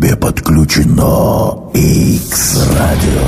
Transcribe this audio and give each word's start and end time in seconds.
тебе 0.00 0.16
подключено 0.16 1.70
X-Радио. 1.74 3.20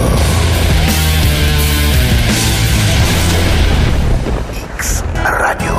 X-Радио. 4.76 5.76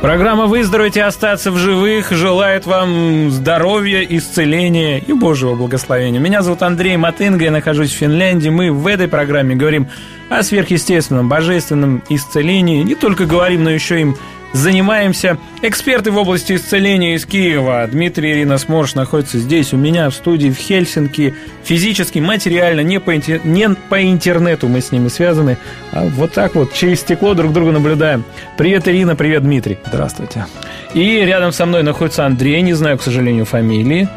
Программа 0.00 0.46
«Выздороветь 0.46 0.96
и 0.96 1.00
остаться 1.00 1.50
в 1.50 1.56
живых» 1.56 2.12
желает 2.12 2.66
вам 2.66 3.32
здоровья, 3.32 4.02
исцеления 4.02 4.98
и 4.98 5.12
Божьего 5.12 5.56
благословения. 5.56 6.20
Меня 6.20 6.42
зовут 6.42 6.62
Андрей 6.62 6.96
Матынга, 6.96 7.46
я 7.46 7.50
нахожусь 7.50 7.90
в 7.90 7.96
Финляндии. 7.96 8.50
Мы 8.50 8.70
в 8.70 8.86
этой 8.86 9.08
программе 9.08 9.56
говорим 9.56 9.88
о 10.30 10.44
сверхъестественном, 10.44 11.28
божественном 11.28 12.04
исцелении. 12.08 12.84
Не 12.84 12.94
только 12.94 13.26
говорим, 13.26 13.64
но 13.64 13.70
еще 13.70 14.00
им 14.00 14.16
занимаемся. 14.52 15.38
Эксперты 15.62 16.10
в 16.10 16.16
области 16.18 16.54
исцеления 16.54 17.14
из 17.14 17.26
Киева. 17.26 17.86
Дмитрий 17.90 18.32
Ирина 18.32 18.58
Сморш 18.58 18.94
находится 18.94 19.38
здесь, 19.38 19.72
у 19.72 19.76
меня 19.76 20.10
в 20.10 20.14
студии 20.14 20.50
в 20.50 20.56
Хельсинки. 20.56 21.34
Физически, 21.64 22.18
материально, 22.18 22.80
не 22.80 23.00
по, 23.00 23.10
не 23.10 23.68
по 23.88 24.02
интернету 24.02 24.68
мы 24.68 24.80
с 24.80 24.92
ними 24.92 25.08
связаны. 25.08 25.58
А 25.92 26.06
вот 26.06 26.32
так 26.32 26.54
вот, 26.54 26.72
через 26.72 27.00
стекло 27.00 27.34
друг 27.34 27.52
друга 27.52 27.72
наблюдаем. 27.72 28.24
Привет, 28.56 28.88
Ирина, 28.88 29.16
привет, 29.16 29.42
Дмитрий. 29.42 29.78
Здравствуйте. 29.86 30.46
И 30.94 31.20
рядом 31.20 31.52
со 31.52 31.66
мной 31.66 31.82
находится 31.82 32.24
Андрей, 32.24 32.60
не 32.62 32.74
знаю, 32.74 32.98
к 32.98 33.02
сожалению, 33.02 33.44
фамилии. 33.44 34.08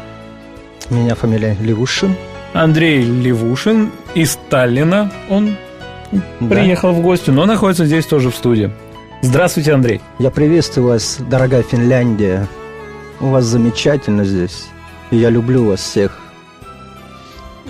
У 0.90 0.94
меня 0.94 1.14
фамилия 1.14 1.56
Левушин. 1.60 2.16
Андрей 2.52 3.02
Левушин 3.02 3.92
из 4.14 4.38
Таллина. 4.50 5.10
Он 5.28 5.56
да. 6.40 6.54
приехал 6.54 6.92
в 6.92 7.00
гости, 7.00 7.30
но 7.30 7.46
находится 7.46 7.86
здесь 7.86 8.06
тоже 8.06 8.30
в 8.30 8.34
студии. 8.34 8.70
Здравствуйте, 9.24 9.72
Андрей. 9.72 10.00
Я 10.18 10.30
приветствую 10.30 10.88
вас, 10.88 11.18
дорогая 11.20 11.62
Финляндия. 11.62 12.48
У 13.20 13.28
вас 13.28 13.44
замечательно 13.44 14.24
здесь. 14.24 14.66
И 15.12 15.16
я 15.16 15.30
люблю 15.30 15.64
вас 15.64 15.80
всех. 15.80 16.18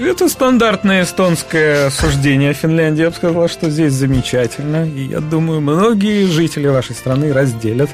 Это 0.01 0.31
стандартное 0.31 1.03
эстонское 1.03 1.91
суждение 1.91 2.53
о 2.53 2.55
Финляндии. 2.55 3.03
Я 3.03 3.11
бы 3.11 3.17
сказал, 3.17 3.49
что 3.51 3.69
здесь 3.69 3.93
замечательно. 3.93 4.89
И 4.89 5.09
я 5.09 5.21
думаю, 5.21 5.61
многие 5.61 6.25
жители 6.25 6.69
вашей 6.69 6.97
страны 6.97 7.35
разделят, 7.35 7.91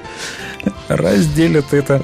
разделят 0.86 1.74
это, 1.74 2.02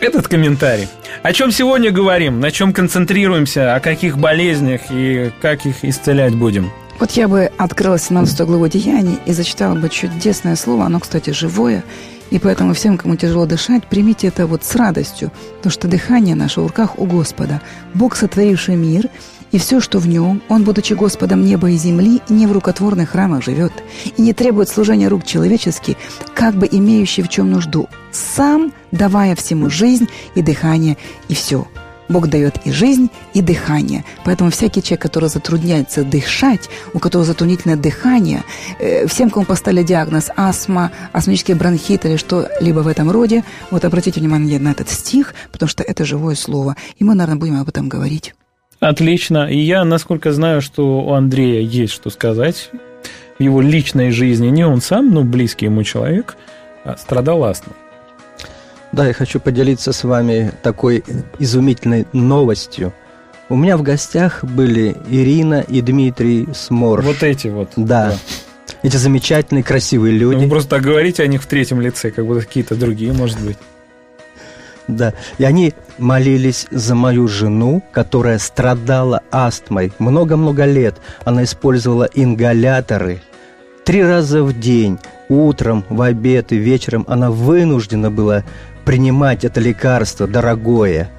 этот 0.00 0.26
комментарий. 0.26 0.88
О 1.22 1.32
чем 1.32 1.52
сегодня 1.52 1.92
говорим? 1.92 2.40
На 2.40 2.50
чем 2.50 2.72
концентрируемся? 2.72 3.76
О 3.76 3.80
каких 3.80 4.18
болезнях 4.18 4.80
и 4.90 5.30
как 5.40 5.66
их 5.66 5.84
исцелять 5.84 6.34
будем? 6.34 6.72
Вот 6.98 7.10
я 7.12 7.26
бы 7.28 7.50
открыла 7.58 7.98
17 7.98 8.40
главу 8.42 8.68
Деяний 8.68 9.18
и 9.26 9.32
зачитала 9.32 9.74
бы 9.74 9.88
чудесное 9.88 10.56
слово, 10.56 10.86
оно, 10.86 11.00
кстати, 11.00 11.30
живое, 11.30 11.84
и 12.30 12.38
поэтому 12.38 12.72
всем, 12.72 12.96
кому 12.96 13.16
тяжело 13.16 13.46
дышать, 13.46 13.86
примите 13.86 14.28
это 14.28 14.46
вот 14.46 14.64
с 14.64 14.74
радостью, 14.76 15.32
потому 15.56 15.72
что 15.72 15.88
дыхание 15.88 16.34
наше 16.34 16.60
в 16.60 16.66
руках 16.66 16.98
у 16.98 17.04
Господа. 17.04 17.60
Бог, 17.94 18.16
сотворивший 18.16 18.76
мир, 18.76 19.08
и 19.50 19.58
все, 19.58 19.80
что 19.80 19.98
в 19.98 20.08
нем, 20.08 20.40
Он, 20.48 20.64
будучи 20.64 20.94
Господом 20.94 21.44
неба 21.44 21.70
и 21.70 21.76
земли, 21.76 22.20
не 22.28 22.46
в 22.46 22.52
рукотворных 22.52 23.10
храмах 23.10 23.44
живет, 23.44 23.72
и 24.16 24.22
не 24.22 24.32
требует 24.32 24.68
служения 24.68 25.08
рук 25.08 25.24
человеческих, 25.24 25.96
как 26.34 26.54
бы 26.54 26.68
имеющий 26.70 27.22
в 27.22 27.28
чем 27.28 27.50
нужду, 27.50 27.88
сам 28.12 28.72
давая 28.92 29.36
всему 29.36 29.68
жизнь 29.68 30.08
и 30.34 30.42
дыхание, 30.42 30.96
и 31.28 31.34
все– 31.34 31.66
Бог 32.08 32.28
дает 32.28 32.58
и 32.64 32.72
жизнь, 32.72 33.10
и 33.32 33.42
дыхание. 33.42 34.04
Поэтому 34.24 34.50
всякий 34.50 34.82
человек, 34.82 35.02
который 35.02 35.28
затрудняется 35.28 36.04
дышать, 36.04 36.68
у 36.92 36.98
которого 36.98 37.26
затруднительное 37.26 37.76
дыхание, 37.76 38.42
э, 38.78 39.06
всем, 39.06 39.30
кому 39.30 39.44
поставили 39.44 39.82
диагноз 39.82 40.30
астма, 40.36 40.90
астматический 41.12 41.54
бронхит 41.54 42.04
или 42.04 42.16
что-либо 42.16 42.80
в 42.80 42.88
этом 42.88 43.10
роде, 43.10 43.44
вот 43.70 43.84
обратите 43.84 44.20
внимание 44.20 44.58
на 44.58 44.72
этот 44.72 44.88
стих, 44.88 45.34
потому 45.52 45.68
что 45.68 45.82
это 45.82 46.04
живое 46.04 46.34
слово. 46.34 46.76
И 46.98 47.04
мы, 47.04 47.14
наверное, 47.14 47.38
будем 47.38 47.60
об 47.60 47.68
этом 47.68 47.88
говорить. 47.88 48.34
Отлично. 48.80 49.50
И 49.50 49.58
я, 49.58 49.84
насколько 49.84 50.32
знаю, 50.32 50.60
что 50.60 51.00
у 51.00 51.12
Андрея 51.12 51.60
есть 51.60 51.92
что 51.92 52.10
сказать 52.10 52.70
в 53.38 53.42
его 53.42 53.60
личной 53.60 54.10
жизни. 54.10 54.48
Не 54.48 54.64
он 54.64 54.80
сам, 54.80 55.12
но 55.12 55.22
близкий 55.22 55.66
ему 55.66 55.82
человек 55.82 56.36
а 56.84 56.96
страдал 56.96 57.44
астмой. 57.44 57.76
Да, 58.94 59.08
я 59.08 59.12
хочу 59.12 59.40
поделиться 59.40 59.92
с 59.92 60.04
вами 60.04 60.52
такой 60.62 61.02
изумительной 61.40 62.06
новостью. 62.12 62.92
У 63.48 63.56
меня 63.56 63.76
в 63.76 63.82
гостях 63.82 64.44
были 64.44 64.94
Ирина 65.08 65.62
и 65.62 65.80
Дмитрий 65.80 66.48
Сморш. 66.54 67.04
Вот 67.04 67.24
эти 67.24 67.48
вот. 67.48 67.70
Да. 67.74 68.10
да. 68.10 68.16
Эти 68.84 68.96
замечательные, 68.96 69.64
красивые 69.64 70.16
люди. 70.16 70.44
Вы 70.44 70.48
просто 70.48 70.78
говорите 70.78 71.24
о 71.24 71.26
них 71.26 71.42
в 71.42 71.46
третьем 71.46 71.80
лице, 71.80 72.12
как 72.12 72.24
будто 72.24 72.46
какие-то 72.46 72.76
другие, 72.76 73.12
может 73.12 73.40
быть. 73.40 73.58
Да, 74.86 75.12
и 75.38 75.44
они 75.44 75.74
молились 75.98 76.68
за 76.70 76.94
мою 76.94 77.26
жену, 77.26 77.82
которая 77.90 78.38
страдала 78.38 79.22
астмой 79.32 79.92
много-много 79.98 80.66
лет. 80.66 80.98
Она 81.24 81.42
использовала 81.42 82.08
ингаляторы 82.14 83.22
три 83.84 84.04
раза 84.04 84.44
в 84.44 84.58
день, 84.58 84.98
утром, 85.28 85.84
в 85.88 86.00
обед 86.00 86.52
и 86.52 86.56
вечером. 86.56 87.04
Она 87.08 87.32
вынуждена 87.32 88.10
была 88.10 88.44
принимать 88.84 89.44
это 89.44 89.60
лекарство 89.60 90.26
дорогое. 90.26 91.10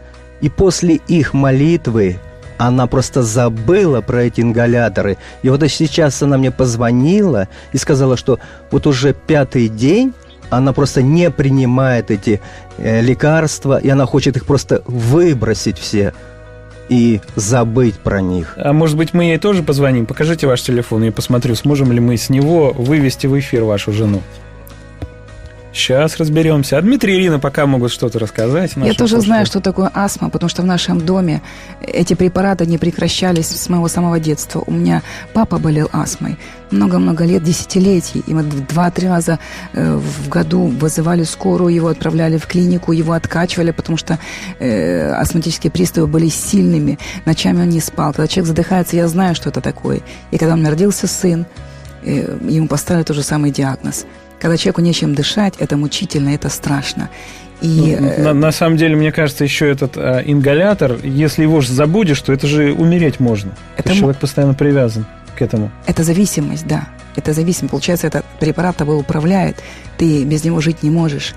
И 0.41 0.49
после 0.49 0.95
их 1.07 1.33
молитвы 1.33 2.19
она 2.57 2.87
просто 2.87 3.21
забыла 3.21 4.01
про 4.01 4.23
эти 4.23 4.41
ингаляторы. 4.41 5.17
И 5.43 5.49
вот 5.49 5.63
сейчас 5.69 6.21
она 6.21 6.37
мне 6.37 6.51
позвонила 6.51 7.47
и 7.73 7.77
сказала, 7.77 8.17
что 8.17 8.39
вот 8.71 8.87
уже 8.87 9.13
пятый 9.13 9.67
день 9.67 10.13
она 10.49 10.73
просто 10.73 11.01
не 11.01 11.31
принимает 11.31 12.11
эти 12.11 12.39
э, 12.77 13.01
лекарства, 13.01 13.77
и 13.77 13.89
она 13.89 14.05
хочет 14.05 14.37
их 14.37 14.45
просто 14.45 14.83
выбросить 14.85 15.79
все 15.79 16.13
и 16.87 17.19
забыть 17.35 17.95
про 17.95 18.21
них. 18.21 18.53
А 18.57 18.71
может 18.71 18.95
быть, 18.95 19.13
мы 19.13 19.23
ей 19.23 19.37
тоже 19.39 19.63
позвоним? 19.63 20.05
Покажите 20.05 20.45
ваш 20.45 20.61
телефон, 20.61 21.03
и 21.03 21.09
посмотрю, 21.09 21.55
сможем 21.55 21.91
ли 21.91 21.99
мы 21.99 22.15
с 22.15 22.29
него 22.29 22.71
вывести 22.73 23.27
в 23.27 23.37
эфир 23.37 23.63
вашу 23.63 23.91
жену. 23.91 24.21
Сейчас 25.75 26.15
разберемся. 26.17 26.77
А 26.77 26.81
Дмитрий 26.81 27.15
и 27.15 27.17
Ирина 27.17 27.37
пока 27.37 27.65
могут 27.65 27.91
что-то 27.91 28.17
рассказать. 28.17 28.71
Я 28.77 28.93
тоже 28.93 29.19
знаю, 29.19 29.45
что 29.45 29.59
такое 29.59 29.91
астма, 29.93 30.29
потому 30.29 30.49
что 30.49 30.61
в 30.61 30.65
нашем 30.65 31.01
доме 31.01 31.41
эти 31.81 32.13
препараты 32.13 32.65
не 32.65 32.77
прекращались 32.77 33.47
с 33.47 33.67
моего 33.67 33.89
самого 33.89 34.21
детства. 34.21 34.63
У 34.65 34.71
меня 34.71 35.03
папа 35.33 35.57
болел 35.59 35.89
астмой 35.91 36.37
много-много 36.71 37.25
лет, 37.25 37.43
десятилетий. 37.43 38.23
И 38.25 38.33
мы 38.33 38.43
два-три 38.43 39.09
раза 39.09 39.37
э, 39.73 39.97
в 39.97 40.29
году 40.29 40.67
вызывали 40.67 41.23
скорую, 41.23 41.75
его 41.75 41.89
отправляли 41.89 42.37
в 42.37 42.47
клинику, 42.47 42.93
его 42.93 43.11
откачивали, 43.11 43.71
потому 43.71 43.97
что 43.97 44.17
э, 44.59 45.11
астматические 45.11 45.71
приступы 45.71 46.07
были 46.07 46.29
сильными. 46.29 46.99
Ночами 47.25 47.63
он 47.63 47.69
не 47.69 47.81
спал. 47.81 48.13
Когда 48.13 48.27
человек 48.27 48.47
задыхается, 48.47 48.95
я 48.95 49.09
знаю, 49.09 49.35
что 49.35 49.49
это 49.49 49.59
такое. 49.59 49.99
И 50.31 50.37
когда 50.37 50.53
у 50.53 50.57
меня 50.57 50.69
родился 50.69 51.05
сын, 51.05 51.45
э, 52.03 52.37
ему 52.47 52.69
поставили 52.69 53.03
тот 53.03 53.17
же 53.17 53.23
самый 53.23 53.51
диагноз– 53.51 54.05
когда 54.45 54.57
человеку 54.57 54.81
нечем 54.81 55.15
дышать, 55.15 55.55
это 55.57 55.75
мучительно, 55.75 56.29
это 56.29 56.49
страшно. 56.49 57.09
И... 57.61 57.97
Ну, 57.99 58.23
на, 58.25 58.33
на 58.35 58.51
самом 58.51 58.77
деле, 58.77 58.95
мне 58.95 59.11
кажется, 59.11 59.43
еще 59.43 59.67
этот 59.67 59.97
э, 59.97 60.21
ингалятор, 60.23 60.99
если 61.03 61.41
его 61.41 61.61
же 61.61 61.73
забудешь, 61.73 62.21
то 62.21 62.31
это 62.31 62.45
же 62.45 62.71
умереть 62.71 63.19
можно. 63.19 63.53
Это 63.75 63.89
м... 63.89 63.95
Человек 63.95 64.19
постоянно 64.19 64.53
привязан 64.53 65.07
к 65.35 65.41
этому. 65.41 65.71
Это 65.87 66.03
зависимость, 66.03 66.67
да. 66.67 66.89
Это 67.15 67.33
зависимость. 67.33 67.71
Получается, 67.71 68.05
этот 68.05 68.23
препарат 68.39 68.77
тобой 68.77 68.99
управляет, 68.99 69.63
ты 69.97 70.23
без 70.25 70.43
него 70.43 70.61
жить 70.61 70.83
не 70.83 70.91
можешь. 70.91 71.33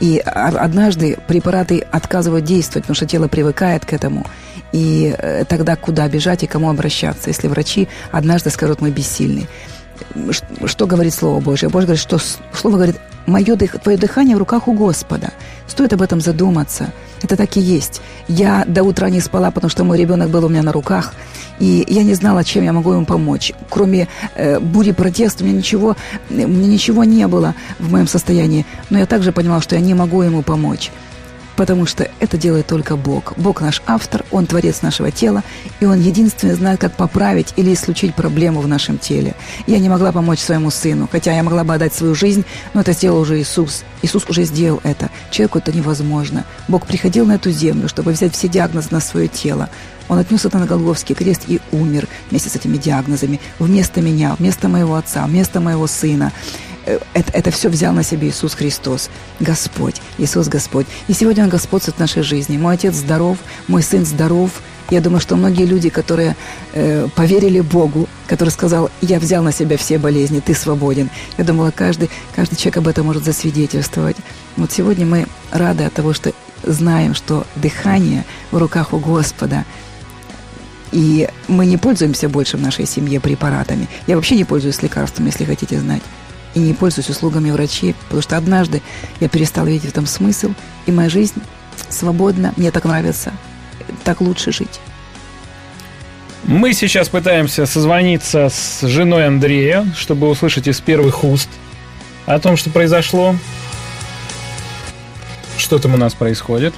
И 0.00 0.18
однажды 0.18 1.16
препараты 1.28 1.86
отказывают 1.92 2.44
действовать, 2.44 2.86
потому 2.86 2.96
что 2.96 3.06
тело 3.06 3.28
привыкает 3.28 3.84
к 3.84 3.92
этому. 3.92 4.26
И 4.72 5.14
э, 5.16 5.44
тогда 5.44 5.76
куда 5.76 6.08
бежать 6.08 6.42
и 6.42 6.48
кому 6.48 6.70
обращаться, 6.70 7.30
если 7.30 7.46
врачи 7.46 7.86
однажды 8.10 8.50
скажут, 8.50 8.80
мы 8.80 8.90
бессильны 8.90 9.46
что 10.66 10.86
говорит 10.86 11.14
Слово 11.14 11.40
Божье? 11.40 11.68
Божье 11.68 11.86
говорит, 11.86 12.02
что 12.02 12.18
Слово 12.52 12.76
говорит, 12.76 12.96
мое 13.26 13.56
дых, 13.56 13.78
твое 13.80 13.98
дыхание 13.98 14.36
в 14.36 14.38
руках 14.38 14.68
у 14.68 14.72
Господа. 14.72 15.30
Стоит 15.66 15.92
об 15.92 16.02
этом 16.02 16.20
задуматься. 16.20 16.92
Это 17.22 17.36
так 17.36 17.56
и 17.56 17.60
есть. 17.60 18.00
Я 18.26 18.64
до 18.66 18.82
утра 18.82 19.10
не 19.10 19.20
спала, 19.20 19.50
потому 19.50 19.70
что 19.70 19.84
мой 19.84 19.98
ребенок 19.98 20.30
был 20.30 20.44
у 20.44 20.48
меня 20.48 20.62
на 20.62 20.72
руках, 20.72 21.14
и 21.58 21.84
я 21.88 22.02
не 22.02 22.14
знала, 22.14 22.44
чем 22.44 22.64
я 22.64 22.72
могу 22.72 22.92
ему 22.92 23.04
помочь. 23.04 23.52
Кроме 23.68 24.08
э, 24.34 24.60
бури 24.60 24.92
протеста, 24.92 25.44
у 25.44 25.46
меня 25.46 25.58
ничего, 25.58 25.96
у 26.30 26.34
меня 26.34 26.68
ничего 26.68 27.04
не 27.04 27.26
было 27.26 27.54
в 27.78 27.90
моем 27.90 28.06
состоянии. 28.06 28.66
Но 28.90 28.98
я 28.98 29.06
также 29.06 29.32
понимала, 29.32 29.60
что 29.60 29.74
я 29.74 29.80
не 29.80 29.94
могу 29.94 30.22
ему 30.22 30.42
помочь 30.42 30.90
потому 31.58 31.86
что 31.86 32.08
это 32.20 32.38
делает 32.38 32.68
только 32.68 32.96
Бог. 32.96 33.36
Бог 33.36 33.60
наш 33.60 33.82
автор, 33.84 34.24
Он 34.30 34.46
творец 34.46 34.80
нашего 34.80 35.10
тела, 35.10 35.42
и 35.80 35.86
Он 35.86 36.00
единственный 36.00 36.54
знает, 36.54 36.80
как 36.80 36.92
поправить 36.92 37.52
или 37.56 37.74
исключить 37.74 38.14
проблему 38.14 38.60
в 38.60 38.68
нашем 38.68 38.96
теле. 38.96 39.34
Я 39.66 39.80
не 39.80 39.88
могла 39.88 40.12
помочь 40.12 40.38
своему 40.38 40.70
сыну, 40.70 41.08
хотя 41.10 41.34
я 41.34 41.42
могла 41.42 41.64
бы 41.64 41.74
отдать 41.74 41.92
свою 41.92 42.14
жизнь, 42.14 42.44
но 42.74 42.82
это 42.82 42.92
сделал 42.92 43.18
уже 43.20 43.40
Иисус. 43.40 43.82
Иисус 44.02 44.24
уже 44.28 44.44
сделал 44.44 44.80
это. 44.84 45.10
Человеку 45.32 45.58
это 45.58 45.72
невозможно. 45.72 46.44
Бог 46.68 46.86
приходил 46.86 47.26
на 47.26 47.32
эту 47.32 47.50
землю, 47.50 47.88
чтобы 47.88 48.12
взять 48.12 48.34
все 48.34 48.46
диагнозы 48.46 48.90
на 48.92 49.00
свое 49.00 49.26
тело. 49.26 49.68
Он 50.08 50.18
отнес 50.18 50.44
это 50.44 50.58
на 50.58 50.66
Голговский 50.66 51.16
крест 51.16 51.42
и 51.48 51.60
умер 51.72 52.06
вместе 52.30 52.48
с 52.48 52.56
этими 52.56 52.76
диагнозами. 52.76 53.40
Вместо 53.58 54.00
меня, 54.00 54.36
вместо 54.38 54.68
моего 54.68 54.94
отца, 54.94 55.26
вместо 55.26 55.60
моего 55.60 55.88
сына. 55.88 56.32
Э, 56.88 56.98
это, 57.14 57.32
это 57.32 57.50
все 57.50 57.68
взял 57.68 57.92
на 57.92 58.02
себя 58.02 58.28
Иисус 58.28 58.54
Христос, 58.54 59.10
Господь, 59.40 59.96
Иисус 60.18 60.48
Господь. 60.48 60.86
И 61.08 61.12
сегодня 61.12 61.44
Он 61.44 61.50
господствует 61.50 61.96
в 61.96 62.00
нашей 62.00 62.22
жизни. 62.22 62.58
Мой 62.58 62.74
отец 62.74 62.94
здоров, 62.94 63.38
мой 63.66 63.82
сын 63.82 64.04
здоров. 64.04 64.50
Я 64.90 65.00
думаю, 65.00 65.20
что 65.20 65.36
многие 65.36 65.66
люди, 65.66 65.90
которые 65.90 66.34
э, 66.72 67.08
поверили 67.14 67.60
Богу, 67.60 68.08
который 68.26 68.48
сказал, 68.48 68.90
я 69.02 69.18
взял 69.20 69.42
на 69.42 69.52
себя 69.52 69.76
все 69.76 69.98
болезни, 69.98 70.40
ты 70.40 70.54
свободен. 70.54 71.10
Я 71.36 71.44
думала, 71.44 71.70
каждый, 71.70 72.08
каждый 72.34 72.56
человек 72.56 72.78
об 72.78 72.88
этом 72.88 73.06
может 73.06 73.24
засвидетельствовать. 73.24 74.16
Вот 74.56 74.72
сегодня 74.72 75.04
мы 75.04 75.26
рады 75.50 75.84
от 75.84 75.92
того, 75.92 76.14
что 76.14 76.32
знаем, 76.62 77.14
что 77.14 77.46
дыхание 77.54 78.24
в 78.50 78.56
руках 78.58 78.92
у 78.92 78.98
Господа– 78.98 79.64
и 80.92 81.28
мы 81.48 81.66
не 81.66 81.76
пользуемся 81.76 82.28
больше 82.28 82.56
в 82.56 82.62
нашей 82.62 82.86
семье 82.86 83.20
препаратами. 83.20 83.88
Я 84.06 84.16
вообще 84.16 84.36
не 84.36 84.44
пользуюсь 84.44 84.82
лекарствами, 84.82 85.26
если 85.26 85.44
хотите 85.44 85.78
знать. 85.78 86.02
И 86.54 86.60
не 86.60 86.74
пользуюсь 86.74 87.10
услугами 87.10 87.50
врачей, 87.50 87.94
потому 88.04 88.22
что 88.22 88.36
однажды 88.36 88.82
я 89.20 89.28
перестала 89.28 89.66
видеть 89.66 89.86
в 89.86 89.92
этом 89.92 90.06
смысл, 90.06 90.52
и 90.86 90.92
моя 90.92 91.08
жизнь 91.08 91.40
свободна, 91.88 92.52
мне 92.56 92.70
так 92.70 92.84
нравится, 92.84 93.32
так 94.04 94.20
лучше 94.20 94.52
жить. 94.52 94.80
Мы 96.44 96.72
сейчас 96.72 97.08
пытаемся 97.08 97.66
созвониться 97.66 98.48
с 98.48 98.80
женой 98.86 99.26
Андрея, 99.26 99.86
чтобы 99.94 100.28
услышать 100.28 100.66
из 100.66 100.80
первых 100.80 101.22
уст 101.24 101.48
о 102.26 102.38
том, 102.38 102.56
что 102.56 102.70
произошло. 102.70 103.36
Что 105.58 105.78
там 105.78 105.94
у 105.94 105.96
нас 105.96 106.14
происходит? 106.14 106.74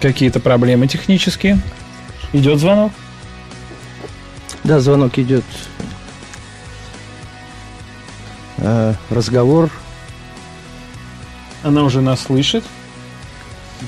Какие-то 0.00 0.40
проблемы 0.40 0.88
технические? 0.88 1.60
Идет 2.32 2.58
звонок? 2.58 2.92
Да, 4.64 4.80
звонок 4.80 5.18
идет. 5.18 5.44
Э, 8.60 8.94
разговор. 9.08 9.70
Она 11.62 11.82
уже 11.84 12.00
нас 12.00 12.20
слышит. 12.20 12.64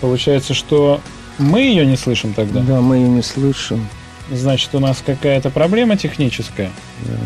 Получается, 0.00 0.54
что 0.54 1.00
мы 1.38 1.60
ее 1.60 1.84
не 1.86 1.96
слышим 1.96 2.34
тогда? 2.34 2.60
Да, 2.60 2.80
мы 2.80 2.96
ее 2.96 3.08
не 3.08 3.22
слышим. 3.22 3.86
Значит, 4.30 4.74
у 4.74 4.78
нас 4.78 5.02
какая-то 5.04 5.50
проблема 5.50 5.96
техническая? 5.96 6.70
Да. 7.00 7.18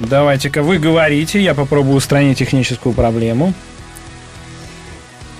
Давайте-ка 0.00 0.62
вы 0.62 0.78
говорите, 0.78 1.42
я 1.42 1.54
попробую 1.54 1.96
устранить 1.96 2.38
техническую 2.38 2.94
проблему. 2.94 3.52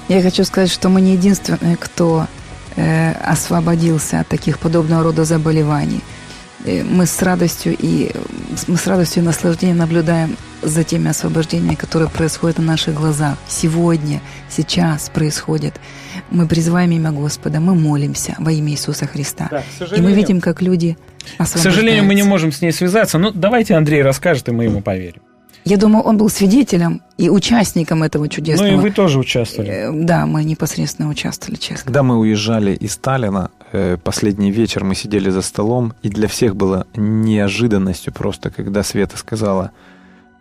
Я 0.08 0.22
хочу 0.22 0.44
сказать, 0.44 0.70
что 0.70 0.88
мы 0.88 1.00
не 1.00 1.12
единственные, 1.12 1.76
кто 1.76 2.26
э, 2.76 3.12
освободился 3.12 4.20
от 4.20 4.28
таких 4.28 4.58
подобного 4.58 5.04
рода 5.04 5.24
заболеваний. 5.24 6.00
Э, 6.64 6.82
мы 6.82 7.06
с 7.06 7.22
радостью 7.22 7.76
и 7.78 8.10
мы 8.66 8.76
с 8.76 8.86
радостью 8.86 9.22
и 9.22 9.26
наслаждением 9.26 9.78
наблюдаем 9.78 10.36
за 10.62 10.84
теми 10.84 11.08
освобождениями, 11.08 11.74
которые 11.74 12.10
происходят 12.10 12.58
на 12.58 12.64
наших 12.64 12.94
глазах. 12.94 13.38
Сегодня, 13.48 14.20
сейчас 14.48 15.08
происходит. 15.08 15.80
Мы 16.30 16.46
призываем 16.46 16.90
имя 16.90 17.12
Господа, 17.12 17.60
мы 17.60 17.74
молимся 17.74 18.34
во 18.38 18.52
имя 18.52 18.72
Иисуса 18.72 19.06
Христа. 19.06 19.48
Да, 19.50 19.62
и 19.96 20.00
мы 20.00 20.12
видим, 20.12 20.40
как 20.40 20.60
люди 20.60 20.98
К 21.38 21.46
сожалению, 21.46 22.04
мы 22.04 22.14
не 22.14 22.22
можем 22.22 22.52
с 22.52 22.60
ней 22.60 22.72
связаться. 22.72 23.18
Ну, 23.18 23.30
давайте 23.30 23.74
Андрей 23.74 24.02
расскажет, 24.02 24.48
и 24.48 24.52
мы 24.52 24.64
ему 24.64 24.82
поверим. 24.82 25.22
Я 25.64 25.76
думаю, 25.76 26.04
он 26.04 26.16
был 26.16 26.30
свидетелем 26.30 27.02
и 27.18 27.28
участником 27.28 28.02
этого 28.02 28.28
чудесного. 28.28 28.70
Ну 28.70 28.78
и 28.78 28.80
вы 28.80 28.90
тоже 28.90 29.18
участвовали. 29.18 29.70
Э, 29.70 29.92
Да, 29.92 30.26
мы 30.26 30.44
непосредственно 30.44 31.08
участвовали, 31.08 31.56
честно. 31.56 31.84
Когда 31.84 32.02
мы 32.02 32.18
уезжали 32.18 32.74
из 32.74 32.92
Сталина, 32.92 33.50
э, 33.72 33.96
последний 34.02 34.50
вечер 34.50 34.84
мы 34.84 34.94
сидели 34.94 35.30
за 35.30 35.42
столом, 35.42 35.92
и 36.02 36.08
для 36.08 36.28
всех 36.28 36.56
было 36.56 36.86
неожиданностью 36.96 38.12
просто, 38.12 38.50
когда 38.50 38.82
Света 38.82 39.18
сказала, 39.18 39.70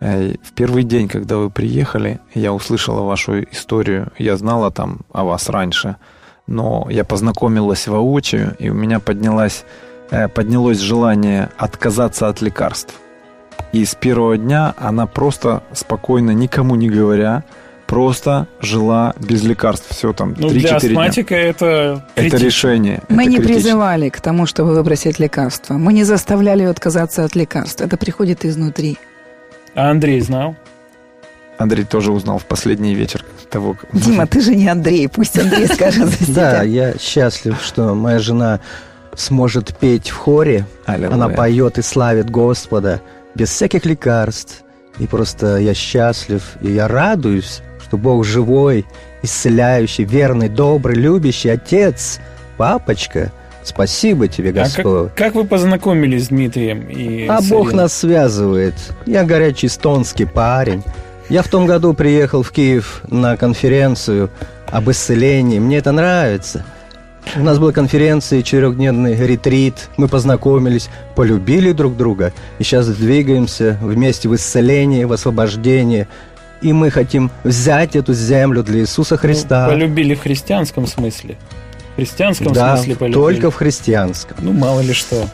«Э, 0.00 0.34
в 0.42 0.52
первый 0.52 0.84
день, 0.84 1.08
когда 1.08 1.36
вы 1.36 1.50
приехали, 1.50 2.18
я 2.34 2.52
услышала 2.52 3.02
вашу 3.02 3.42
историю, 3.42 4.12
я 4.18 4.36
знала 4.36 4.70
там 4.70 5.00
о 5.12 5.24
вас 5.24 5.50
раньше, 5.50 5.96
но 6.46 6.88
я 6.90 7.04
познакомилась 7.04 7.86
воочию, 7.88 8.56
и 8.58 8.70
у 8.70 8.74
меня 8.74 8.98
поднялась, 9.00 9.64
поднялось 10.34 10.80
желание 10.80 11.50
отказаться 11.58 12.28
от 12.28 12.42
лекарств. 12.42 12.94
И 13.72 13.84
с 13.84 13.94
первого 13.94 14.36
дня 14.36 14.74
она 14.76 15.06
просто 15.06 15.62
спокойно, 15.72 16.32
никому 16.32 16.74
не 16.74 16.88
говоря, 16.90 17.44
просто 17.86 18.46
жила 18.60 19.14
без 19.20 19.42
лекарств. 19.44 19.86
Все 19.90 20.12
там, 20.12 20.34
Ну, 20.38 20.48
3-4 20.48 20.50
для 20.50 20.60
дня. 20.60 20.76
астматика 20.76 21.34
это 21.36 22.04
Это 22.14 22.22
критично. 22.30 22.44
решение. 22.44 23.02
Мы 23.08 23.22
это 23.22 23.30
не 23.30 23.36
критично. 23.38 23.54
призывали 23.62 24.08
к 24.08 24.20
тому, 24.20 24.46
чтобы 24.46 24.74
выбросить 24.74 25.18
лекарства. 25.18 25.74
Мы 25.74 25.92
не 25.92 26.04
заставляли 26.04 26.62
ее 26.62 26.70
отказаться 26.70 27.24
от 27.24 27.34
лекарств. 27.36 27.80
Это 27.80 27.96
приходит 27.96 28.44
изнутри. 28.44 28.98
А 29.74 29.90
Андрей 29.90 30.20
знал? 30.20 30.56
Андрей 31.58 31.84
тоже 31.84 32.10
узнал 32.10 32.38
в 32.38 32.46
последний 32.46 32.94
вечер 32.94 33.24
того. 33.50 33.76
Дима, 33.92 34.26
ты 34.26 34.40
же 34.40 34.54
не 34.54 34.66
Андрей. 34.68 35.08
Пусть 35.08 35.38
Андрей 35.38 35.66
скажет 35.72 36.08
за 36.08 36.24
себя. 36.24 36.34
Да, 36.52 36.62
я 36.62 36.94
счастлив, 36.98 37.60
что 37.62 37.94
моя 37.94 38.18
жена 38.18 38.60
сможет 39.14 39.76
петь 39.76 40.08
в 40.10 40.16
хоре. 40.16 40.64
Аллилуйя. 40.86 41.12
Она 41.14 41.28
поет 41.28 41.78
и 41.78 41.82
славит 41.82 42.30
Господа 42.30 43.00
без 43.40 43.48
всяких 43.48 43.86
лекарств. 43.86 44.64
И 44.98 45.06
просто 45.06 45.56
я 45.56 45.72
счастлив, 45.72 46.42
и 46.60 46.72
я 46.72 46.88
радуюсь, 46.88 47.62
что 47.82 47.96
Бог 47.96 48.22
живой, 48.26 48.84
исцеляющий, 49.22 50.04
верный, 50.04 50.50
добрый, 50.50 50.96
любящий 50.96 51.48
Отец, 51.48 52.20
Папочка. 52.58 53.32
Спасибо 53.62 54.28
тебе, 54.28 54.50
А 54.50 54.52
Господь. 54.52 55.08
как, 55.08 55.14
как 55.14 55.34
вы 55.36 55.44
познакомились 55.44 56.26
с 56.26 56.28
Дмитрием 56.28 56.86
и 56.90 57.26
А 57.28 57.40
с 57.40 57.48
Бог 57.48 57.72
нас 57.72 57.94
связывает. 57.94 58.74
Я 59.06 59.24
горячий 59.24 59.68
эстонский 59.68 60.26
парень. 60.26 60.82
Я 61.30 61.42
в 61.42 61.48
том 61.48 61.64
году 61.64 61.94
приехал 61.94 62.42
в 62.42 62.50
Киев 62.50 63.00
на 63.08 63.38
конференцию 63.38 64.28
об 64.66 64.90
исцелении. 64.90 65.58
Мне 65.58 65.78
это 65.78 65.92
нравится. 65.92 66.66
У 67.36 67.40
нас 67.40 67.58
была 67.58 67.72
конференция, 67.72 68.42
четырехдневный 68.42 69.14
ретрит. 69.14 69.88
Мы 69.96 70.08
познакомились, 70.08 70.88
полюбили 71.14 71.72
друг 71.72 71.96
друга. 71.96 72.32
И 72.58 72.64
сейчас 72.64 72.88
двигаемся 72.88 73.78
вместе 73.80 74.28
в 74.28 74.34
исцелении, 74.34 75.04
в 75.04 75.12
освобождении. 75.12 76.08
И 76.60 76.72
мы 76.72 76.90
хотим 76.90 77.30
взять 77.44 77.96
эту 77.96 78.12
землю 78.14 78.62
для 78.62 78.80
Иисуса 78.80 79.16
Христа. 79.16 79.66
Ну, 79.66 79.72
полюбили 79.72 80.14
в 80.14 80.20
христианском 80.20 80.86
смысле. 80.86 81.36
В 81.92 81.96
христианском 81.96 82.52
да, 82.52 82.76
смысле 82.76 82.96
полюбили. 82.96 83.14
только 83.14 83.50
в 83.50 83.54
христианском. 83.54 84.36
Ну, 84.40 84.52
мало 84.52 84.80
ли 84.80 84.92
что. 84.92 85.28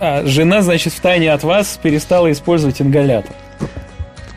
А, 0.00 0.24
жена, 0.26 0.62
значит, 0.62 0.92
в 0.92 1.00
тайне 1.00 1.32
от 1.32 1.44
вас 1.44 1.78
перестала 1.80 2.30
использовать 2.32 2.82
ингалятор. 2.82 3.34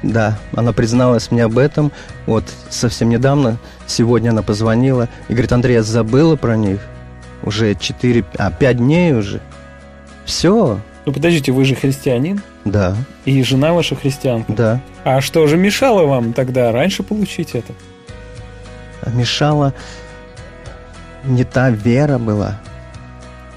Да, 0.06 0.38
она 0.56 0.72
призналась 0.72 1.32
мне 1.32 1.44
об 1.44 1.58
этом. 1.58 1.92
Вот 2.28 2.44
совсем 2.70 3.10
недавно, 3.10 3.58
сегодня 3.88 4.30
она 4.30 4.44
позвонила 4.44 5.10
и 5.28 5.34
говорит, 5.34 5.52
Андрей, 5.52 5.74
я 5.74 5.84
забыла 5.84 6.36
про 6.36 6.56
них. 6.56 6.80
Уже 7.42 7.74
4, 7.76 8.24
а 8.38 8.52
5 8.52 8.78
дней 8.78 9.14
уже. 9.14 9.42
Все, 10.24 10.80
Ну, 11.06 11.12
подождите, 11.12 11.52
вы 11.52 11.66
же 11.66 11.76
христианин, 11.76 12.42
да, 12.66 12.96
и 13.26 13.44
жена 13.44 13.74
ваша 13.74 13.96
христианка. 13.96 14.52
да. 14.54 14.82
А 15.04 15.22
что 15.22 15.46
же 15.48 15.58
мешало 15.58 16.06
вам 16.06 16.34
тогда 16.34 16.72
раньше 16.72 17.04
получить 17.04 17.52
это? 17.54 17.74
А 19.02 19.10
Мешала 19.12 19.74
не 21.24 21.44
та 21.44 21.70
вера 21.70 22.18
была. 22.20 22.60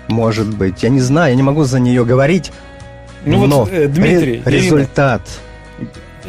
Может 0.09 0.55
быть, 0.55 0.83
я 0.83 0.89
не 0.89 1.01
знаю, 1.01 1.31
я 1.33 1.37
не 1.37 1.43
могу 1.43 1.65
за 1.65 1.79
нее 1.81 2.05
говорить. 2.05 2.53
Ну 3.25 3.47
но 3.47 3.61
вот, 3.61 3.73
э, 3.73 3.87
Дмитрий, 3.89 4.43
ре- 4.45 4.59
Ирина. 4.59 4.87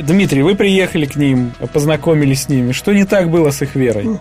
Дмитрий, 0.02 0.44
вы 0.44 0.56
приехали 0.56 1.06
к 1.06 1.16
ним, 1.16 1.52
познакомились 1.74 2.44
с 2.44 2.50
ними. 2.50 2.72
Что 2.72 2.94
не 2.94 3.06
так 3.06 3.30
было 3.30 3.52
с 3.52 3.62
их 3.62 3.76
верой? 3.76 4.20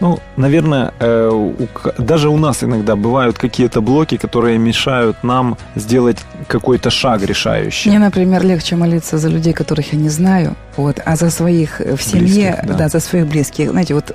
Ну, 0.00 0.18
наверное, 0.36 0.94
э, 0.98 1.52
даже 1.98 2.30
у 2.30 2.38
нас 2.38 2.64
иногда 2.64 2.96
бывают 2.96 3.36
какие-то 3.36 3.82
блоки, 3.82 4.16
которые 4.16 4.56
мешают 4.56 5.22
нам 5.22 5.58
сделать 5.74 6.16
какой-то 6.46 6.88
шаг 6.88 7.22
решающий. 7.22 7.90
Мне, 7.90 7.98
например, 7.98 8.42
легче 8.42 8.76
молиться 8.76 9.18
за 9.18 9.28
людей, 9.28 9.52
которых 9.52 9.92
я 9.92 9.98
не 9.98 10.08
знаю, 10.08 10.56
вот, 10.78 11.00
а 11.04 11.16
за 11.16 11.28
своих 11.30 11.82
э, 11.82 11.96
в 11.96 12.02
семье, 12.02 12.52
Близких, 12.52 12.66
да. 12.66 12.74
да. 12.78 12.88
за 12.88 13.00
своих 13.00 13.26
близких. 13.26 13.70
Знаете, 13.70 13.92
вот 13.94 14.10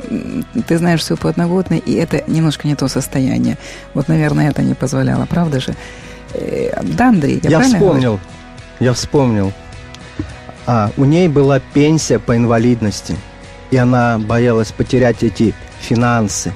ты 0.67 0.77
знаешь 0.79 1.03
свою 1.05 1.19
подноготную, 1.19 1.83
и 1.83 1.93
это 1.93 2.23
немножко 2.25 2.67
не 2.67 2.73
то 2.73 2.87
состояние. 2.87 3.57
Вот, 3.93 4.07
наверное, 4.07 4.49
это 4.49 4.63
не 4.63 4.73
позволяло, 4.73 5.27
правда 5.27 5.59
же? 5.59 5.75
Э, 6.33 6.81
Да, 6.81 7.09
Андрей, 7.09 7.39
я, 7.43 7.49
Я 7.51 7.57
правильно 7.59 7.77
говорю? 7.79 7.93
вспомнил, 7.99 8.19
я 8.79 8.93
вспомнил. 8.93 9.53
А, 10.65 10.91
у 10.97 11.05
ней 11.05 11.27
была 11.27 11.59
пенсия 11.59 12.19
по 12.19 12.35
инвалидности, 12.35 13.15
и 13.71 13.77
она 13.77 14.17
боялась 14.17 14.71
потерять 14.71 15.23
эти 15.23 15.53
финансы. 15.79 16.53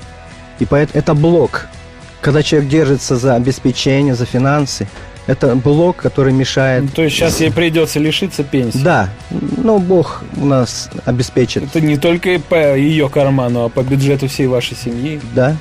И 0.59 0.65
поэтому 0.65 0.99
это 0.99 1.13
блок. 1.13 1.67
Когда 2.21 2.43
человек 2.43 2.69
держится 2.69 3.15
за 3.15 3.35
обеспечение, 3.35 4.15
за 4.15 4.25
финансы, 4.25 4.87
это 5.29 5.55
блок, 5.55 5.97
который 5.97 6.33
мешает. 6.33 6.83
Ну, 6.83 6.89
То 6.89 7.03
есть 7.03 7.15
сейчас 7.15 7.39
ей 7.39 7.51
придется 7.51 7.99
лишиться 7.99 8.43
пенсии. 8.43 8.79
Да, 8.79 9.09
но 9.29 9.77
Бог 9.77 10.23
у 10.35 10.45
нас 10.45 10.89
обеспечит. 11.05 11.63
Это 11.63 11.81
не 11.81 11.97
только 11.97 12.39
по 12.39 12.75
ее 12.75 13.09
карману, 13.09 13.65
а 13.65 13.69
по 13.69 13.83
бюджету 13.83 14.27
всей 14.27 14.47
вашей 14.47 14.75
семьи. 14.75 15.21
Да. 15.35 15.55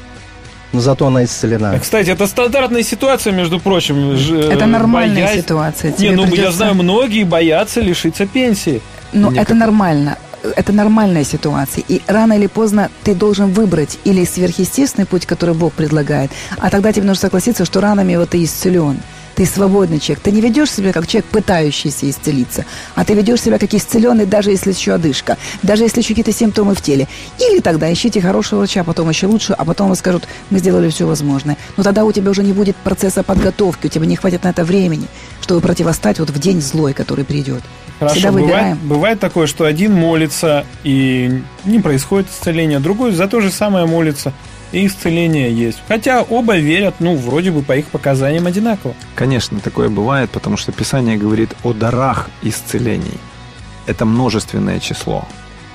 Но 0.73 0.81
зато 0.81 1.07
она 1.07 1.25
исцелена. 1.25 1.79
Кстати, 1.79 2.11
это 2.11 2.27
стандартная 2.27 2.83
ситуация, 2.83 3.33
между 3.33 3.59
прочим. 3.61 4.17
Ж- 4.17 4.51
Это 4.53 4.67
нормальная 4.67 5.27
боясь- 5.27 5.41
ситуация. 5.41 5.91
Не, 5.93 5.97
Тебе 5.97 6.11
ну 6.17 6.25
я 6.25 6.29
придется- 6.31 6.53
знаю, 6.57 6.75
многие 6.75 7.25
боятся 7.25 7.81
лишиться 7.81 8.27
пенсии. 8.27 8.81
Ну, 9.13 9.31
Мне 9.31 9.41
это 9.41 9.49
как- 9.49 9.57
нормально. 9.59 10.17
Это 10.57 10.73
нормальная 10.73 11.25
ситуация. 11.25 11.83
И 11.89 12.01
рано 12.07 12.35
или 12.35 12.47
поздно 12.47 12.91
ты 13.05 13.15
должен 13.15 13.51
выбрать 13.53 13.99
или 14.05 14.25
сверхъестественный 14.25 15.07
путь, 15.07 15.27
который 15.27 15.55
Бог 15.55 15.73
предлагает, 15.73 16.31
а 16.59 16.71
тогда 16.71 16.93
тебе 16.93 17.07
нужно 17.07 17.21
согласиться, 17.23 17.65
что 17.65 17.81
ранами 17.81 18.17
вот 18.17 18.31
ты 18.31 18.45
исцелен. 18.45 18.99
Ты 19.39 19.47
свободный 19.47 20.01
человек. 20.01 20.25
Ты 20.25 20.33
не 20.33 20.41
ведешь 20.41 20.73
себя 20.73 20.93
как 20.93 21.07
человек, 21.07 21.27
пытающийся 21.31 22.11
исцелиться, 22.11 22.65
а 22.97 23.05
ты 23.05 23.15
ведешь 23.15 23.41
себя 23.41 23.61
как 23.61 23.73
исцеленный, 23.73 24.27
даже 24.27 24.51
если 24.51 24.73
еще 24.73 24.95
одышка, 24.95 25.37
даже 25.63 25.85
если 25.85 26.01
еще 26.01 26.09
какие-то 26.09 26.33
симптомы 26.33 26.75
в 26.75 26.83
теле. 26.83 27.07
Или 27.39 27.61
тогда 27.61 27.93
ищите 27.93 28.21
хорошего 28.21 28.59
врача, 28.59 28.83
потом 28.83 29.09
еще 29.11 29.29
лучше, 29.29 29.53
а 29.53 29.65
потом 29.65 29.87
вам 29.87 29.97
скажут, 29.97 30.27
мы 30.51 30.59
сделали 30.59 30.89
все 30.91 31.07
возможное. 31.07 31.57
Но 31.77 31.85
тогда 31.85 32.05
у 32.05 32.11
тебя 32.11 32.33
уже 32.33 32.43
не 32.43 32.53
будет 32.53 32.75
процесса 32.75 33.23
подготовки, 33.23 33.87
у 33.87 33.91
тебя 33.91 34.07
не 34.07 34.17
хватит 34.17 34.43
на 34.43 34.49
это 34.49 34.65
времени, 34.65 35.07
чтобы 35.41 35.61
противостать 35.61 36.19
вот 36.19 36.31
в 36.31 36.39
день 36.41 36.61
злой, 36.61 36.93
который 36.93 37.25
придет. 37.25 37.63
Хорошо, 38.01 38.15
Всегда 38.15 38.33
бывает, 38.33 38.49
выбираем. 38.51 38.79
бывает 38.83 39.21
такое, 39.21 39.47
что 39.47 39.67
один 39.67 39.93
молится, 39.93 40.67
и 40.83 41.45
не 41.65 41.79
происходит 41.79 42.27
исцеление, 42.29 42.81
другой 42.81 43.13
за 43.13 43.29
то 43.29 43.41
же 43.41 43.53
самое 43.53 43.87
молится, 43.87 44.33
и 44.73 44.87
исцеление 44.87 45.53
есть. 45.53 45.79
Хотя 45.89 46.23
оба 46.23 46.57
верят, 46.57 46.97
ну, 47.01 47.17
вроде 47.17 47.51
бы 47.51 47.63
по 47.63 47.77
их 47.77 47.87
показаниям 47.87 48.47
одинаково. 48.47 48.95
Конечно, 49.15 49.61
такое 49.61 49.89
бывает, 49.89 50.31
потому 50.31 50.57
что 50.57 50.73
Писание 50.73 51.17
говорит 51.17 51.51
о 51.65 51.73
дарах 51.73 52.29
исцелений. 52.43 53.19
Это 53.87 54.05
множественное 54.05 54.81
число. 54.81 55.27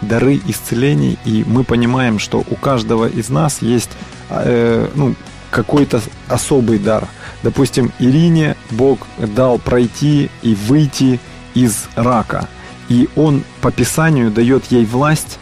Дары 0.01 0.39
исцелений, 0.47 1.17
и 1.25 1.43
мы 1.47 1.63
понимаем, 1.63 2.19
что 2.19 2.43
у 2.49 2.55
каждого 2.55 3.07
из 3.07 3.29
нас 3.29 3.61
есть 3.61 3.91
э, 4.29 4.89
ну, 4.95 5.15
какой-то 5.49 6.01
особый 6.27 6.77
дар. 6.77 7.07
Допустим, 7.41 7.91
Ирине 7.99 8.55
Бог 8.71 9.07
дал 9.17 9.59
пройти 9.59 10.29
и 10.41 10.55
выйти 10.55 11.19
из 11.53 11.85
рака. 11.95 12.47
И 12.89 13.07
Он 13.15 13.43
по 13.61 13.71
Писанию 13.71 14.29
дает 14.29 14.65
ей 14.71 14.85
власть 14.85 15.39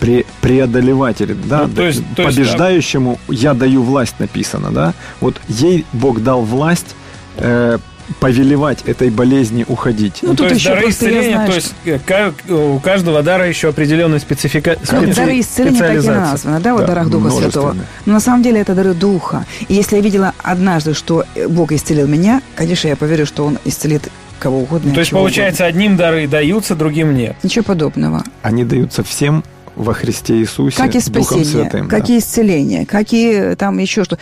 пре- 0.00 0.26
преодолевать 0.40 1.20
или 1.20 1.32
да, 1.34 1.66
Ну, 1.66 1.74
то 1.74 1.82
есть- 1.86 2.02
то 2.16 2.22
есть, 2.22 2.36
побеждающему 2.36 3.18
я 3.28 3.54
даю 3.54 3.82
власть 3.82 4.14
написано, 4.18 4.70
да? 4.70 4.94
Вот 5.20 5.36
ей 5.48 5.84
Бог 5.92 6.22
дал 6.22 6.42
власть 6.42 6.94
э, 7.36 7.78
повелевать 8.20 8.82
этой 8.86 9.10
болезни 9.10 9.64
уходить. 9.68 10.20
Ну, 10.22 10.30
то 10.30 10.36
тут 10.44 10.52
есть 10.52 10.60
еще 10.62 10.74
дары 10.74 10.88
исцеления, 10.88 11.32
знаю, 11.34 11.48
то 11.50 11.54
есть 11.56 11.74
э, 11.84 11.98
как, 12.04 12.34
у 12.48 12.78
каждого 12.80 13.22
дара 13.22 13.46
еще 13.46 13.68
определенная 13.68 14.18
специфика... 14.18 14.76
Ну, 14.90 15.02
специ- 15.02 15.14
дары 15.14 15.40
исцеления 15.40 15.78
так 15.78 16.04
и 16.04 16.08
названы, 16.08 16.60
да, 16.60 16.72
вот 16.72 16.80
Да, 16.82 16.86
дарах 16.86 17.10
Духа 17.10 17.30
Святого. 17.30 17.76
Но 18.06 18.12
на 18.14 18.20
самом 18.20 18.42
деле 18.42 18.60
это 18.60 18.74
дары 18.74 18.94
Духа. 18.94 19.44
И 19.68 19.74
если 19.74 19.96
я 19.96 20.02
видела 20.02 20.32
однажды, 20.42 20.94
что 20.94 21.24
э, 21.34 21.48
Бог 21.48 21.70
исцелил 21.72 22.06
меня, 22.08 22.40
конечно, 22.56 22.88
я 22.88 22.96
поверю, 22.96 23.26
что 23.26 23.44
Он 23.44 23.58
исцелит 23.66 24.08
кого 24.38 24.60
угодно. 24.60 24.94
То 24.94 25.00
есть, 25.00 25.10
получается, 25.12 25.66
одним 25.66 25.96
дары 25.96 26.26
даются, 26.28 26.74
другим 26.76 27.14
нет. 27.14 27.30
угодно. 27.32 27.40
Ничего 27.46 27.64
подобного. 27.64 28.24
Они 28.42 28.64
даются 28.64 29.02
всем 29.04 29.44
во 29.78 29.94
Христе 29.94 30.34
Иисусе 30.38 30.76
Как 30.76 30.94
и 30.94 31.10
Духом 31.10 31.44
Святым. 31.44 31.88
как 31.88 32.06
да. 32.06 32.12
и 32.14 32.18
исцеление, 32.18 32.84
как 32.84 33.12
и 33.12 33.54
там 33.56 33.78
еще 33.78 34.04
что. 34.04 34.18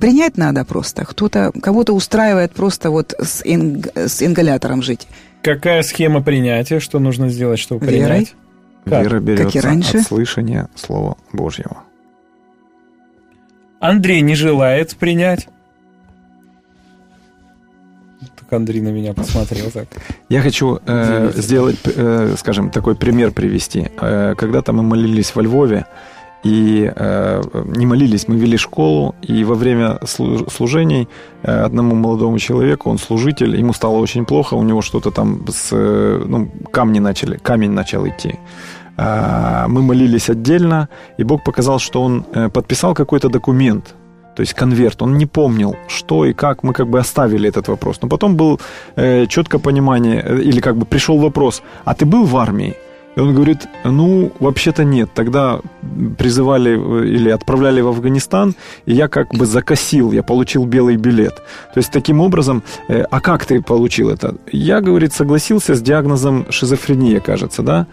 Принять 0.00 0.36
надо 0.36 0.64
просто. 0.64 1.04
Кто-то, 1.04 1.52
кого-то 1.62 1.92
устраивает 1.94 2.52
просто 2.52 2.90
вот 2.90 3.14
с, 3.18 3.42
инг- 3.44 3.90
с 3.96 4.22
ингалятором 4.22 4.82
жить. 4.82 5.06
Какая 5.42 5.82
схема 5.82 6.20
принятия, 6.20 6.80
что 6.80 6.98
нужно 6.98 7.28
сделать, 7.28 7.60
чтобы 7.60 7.86
Верой. 7.86 8.06
принять? 8.08 8.34
Как? 8.84 9.04
Вера 9.04 9.20
берется 9.20 9.60
раньше. 9.60 9.98
от 9.98 10.06
слышания 10.06 10.68
Слова 10.74 11.16
Божьего. 11.32 11.84
Андрей 13.80 14.20
не 14.20 14.34
желает 14.34 14.96
принять. 14.96 15.48
Так 18.48 18.56
Андрей 18.60 18.80
на 18.80 18.88
меня 18.92 19.12
посмотрел 19.12 19.70
так. 19.70 19.88
Я 20.30 20.40
хочу 20.40 20.78
э, 20.86 21.32
сделать, 21.34 21.76
э, 21.84 22.34
скажем, 22.38 22.70
такой 22.70 22.94
пример 22.94 23.30
привести. 23.30 23.88
Э, 24.00 24.34
когда-то 24.36 24.72
мы 24.72 24.82
молились 24.82 25.34
во 25.34 25.42
Львове, 25.42 25.84
и 26.44 26.90
э, 26.96 27.42
не 27.76 27.84
молились, 27.86 28.28
мы 28.28 28.36
вели 28.36 28.56
школу, 28.56 29.14
и 29.20 29.44
во 29.44 29.54
время 29.54 29.98
слу- 30.02 30.50
служений 30.50 31.08
э, 31.42 31.64
одному 31.66 31.94
молодому 31.94 32.38
человеку, 32.38 32.90
он 32.90 32.98
служитель, 32.98 33.56
ему 33.58 33.72
стало 33.74 33.98
очень 33.98 34.24
плохо, 34.24 34.54
у 34.54 34.62
него 34.62 34.80
что-то 34.80 35.10
там 35.10 35.44
с, 35.48 35.68
э, 35.72 36.24
ну, 36.26 36.48
камни 36.72 37.00
начали, 37.00 37.36
камень 37.36 37.72
начал 37.72 38.06
идти. 38.06 38.38
А, 38.96 39.66
Мы 39.68 39.82
молились 39.82 40.30
отдельно, 40.30 40.88
и 41.18 41.24
Бог 41.24 41.44
показал, 41.44 41.78
что 41.78 42.02
он 42.02 42.24
э, 42.34 42.48
подписал 42.48 42.94
какой-то 42.94 43.28
документ, 43.28 43.94
то 44.38 44.42
есть 44.42 44.54
конверт. 44.54 45.02
Он 45.02 45.18
не 45.18 45.26
помнил, 45.26 45.74
что 45.88 46.24
и 46.24 46.32
как. 46.32 46.62
Мы 46.62 46.72
как 46.72 46.86
бы 46.86 47.00
оставили 47.00 47.48
этот 47.48 47.68
вопрос. 47.68 47.98
Но 48.02 48.08
потом 48.08 48.36
был 48.36 48.60
э, 48.96 49.26
четкое 49.26 49.60
понимание, 49.60 50.22
э, 50.24 50.42
или 50.42 50.60
как 50.60 50.76
бы 50.76 50.86
пришел 50.86 51.18
вопрос, 51.18 51.62
а 51.84 51.92
ты 51.92 52.06
был 52.06 52.24
в 52.24 52.36
армии? 52.36 52.76
И 53.16 53.20
он 53.20 53.34
говорит, 53.34 53.66
ну, 53.84 54.30
вообще-то 54.38 54.84
нет. 54.84 55.08
Тогда 55.12 55.58
призывали 56.18 56.70
э, 56.70 57.16
или 57.16 57.30
отправляли 57.30 57.80
в 57.80 57.88
Афганистан, 57.88 58.54
и 58.86 58.94
я 58.94 59.08
как 59.08 59.34
бы 59.34 59.44
закосил, 59.44 60.12
я 60.12 60.22
получил 60.22 60.66
белый 60.66 60.96
билет. 60.96 61.34
То 61.74 61.80
есть 61.80 61.90
таким 61.90 62.20
образом, 62.20 62.62
э, 62.88 63.02
а 63.10 63.20
как 63.20 63.44
ты 63.44 63.60
получил 63.60 64.08
это? 64.08 64.36
Я, 64.52 64.80
говорит, 64.80 65.12
согласился 65.12 65.74
с 65.74 65.82
диагнозом 65.82 66.46
шизофрения, 66.50 67.18
кажется, 67.18 67.62
да? 67.62 67.86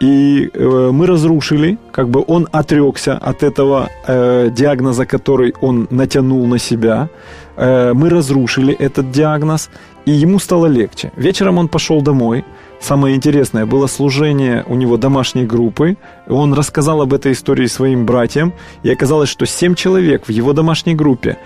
И 0.00 0.50
э, 0.52 0.90
мы 0.92 1.06
разрушили, 1.06 1.78
как 1.92 2.08
бы 2.08 2.24
он 2.26 2.48
отрекся 2.52 3.14
от 3.16 3.42
этого 3.42 3.88
э, 4.06 4.50
диагноза, 4.50 5.06
который 5.06 5.54
он 5.60 5.86
натянул 5.90 6.46
на 6.46 6.58
себя. 6.58 7.08
Э, 7.56 7.92
мы 7.94 8.10
разрушили 8.10 8.74
этот 8.74 9.10
диагноз, 9.12 9.70
и 10.04 10.10
ему 10.10 10.38
стало 10.38 10.66
легче. 10.66 11.12
Вечером 11.16 11.58
он 11.58 11.68
пошел 11.68 12.02
домой. 12.02 12.44
Самое 12.80 13.14
интересное 13.14 13.66
было 13.66 13.86
служение 13.86 14.64
у 14.66 14.74
него 14.74 14.96
домашней 14.96 15.46
группы. 15.46 15.96
Он 16.28 16.52
рассказал 16.54 17.00
об 17.00 17.14
этой 17.14 17.32
истории 17.32 17.66
своим 17.66 18.04
братьям, 18.04 18.52
и 18.82 18.90
оказалось, 18.90 19.30
что 19.30 19.46
семь 19.46 19.74
человек 19.74 20.26
в 20.26 20.30
его 20.30 20.52
домашней 20.52 20.94
группе 20.94 21.38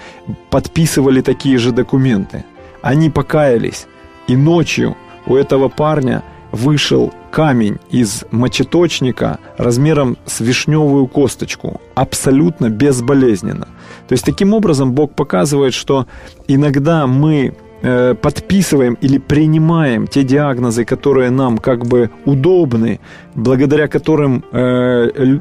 подписывали 0.51 1.21
такие 1.21 1.59
же 1.59 1.71
документы. 1.71 2.45
Они 2.83 3.11
покаялись, 3.11 3.87
и 4.27 4.37
ночью 4.37 4.97
у 5.27 5.37
этого 5.37 5.69
парня 5.69 6.23
вышел 6.53 7.13
камень 7.31 7.79
из 7.91 8.25
мочеточника 8.31 9.39
размером 9.57 10.17
с 10.27 10.41
вишневую 10.41 11.07
косточку, 11.07 11.81
абсолютно 11.95 12.71
безболезненно. 12.71 13.69
То 14.09 14.13
есть 14.13 14.25
таким 14.25 14.55
образом 14.55 14.93
Бог 14.93 15.15
показывает, 15.15 15.75
что 15.75 16.07
иногда 16.47 17.07
мы 17.07 17.55
э, 17.83 18.15
подписываем 18.15 18.97
или 19.03 19.19
принимаем 19.19 20.07
те 20.07 20.23
диагнозы, 20.25 20.85
которые 20.85 21.31
нам 21.31 21.59
как 21.59 21.87
бы 21.87 22.11
удобны, 22.27 23.01
благодаря 23.35 23.89
которым 23.89 24.43
э, 24.53 25.39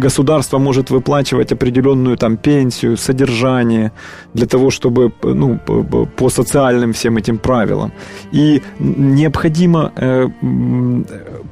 государство 0.00 0.58
может 0.58 0.90
выплачивать 0.90 1.52
определенную 1.52 2.16
там 2.16 2.36
пенсию, 2.36 2.96
содержание 2.96 3.90
для 4.34 4.46
того, 4.46 4.70
чтобы 4.70 5.12
ну, 5.22 5.58
по 6.16 6.30
социальным 6.30 6.92
всем 6.92 7.16
этим 7.16 7.38
правилам. 7.38 7.92
И 8.32 8.62
необходимо 8.78 9.92
э, 9.96 10.28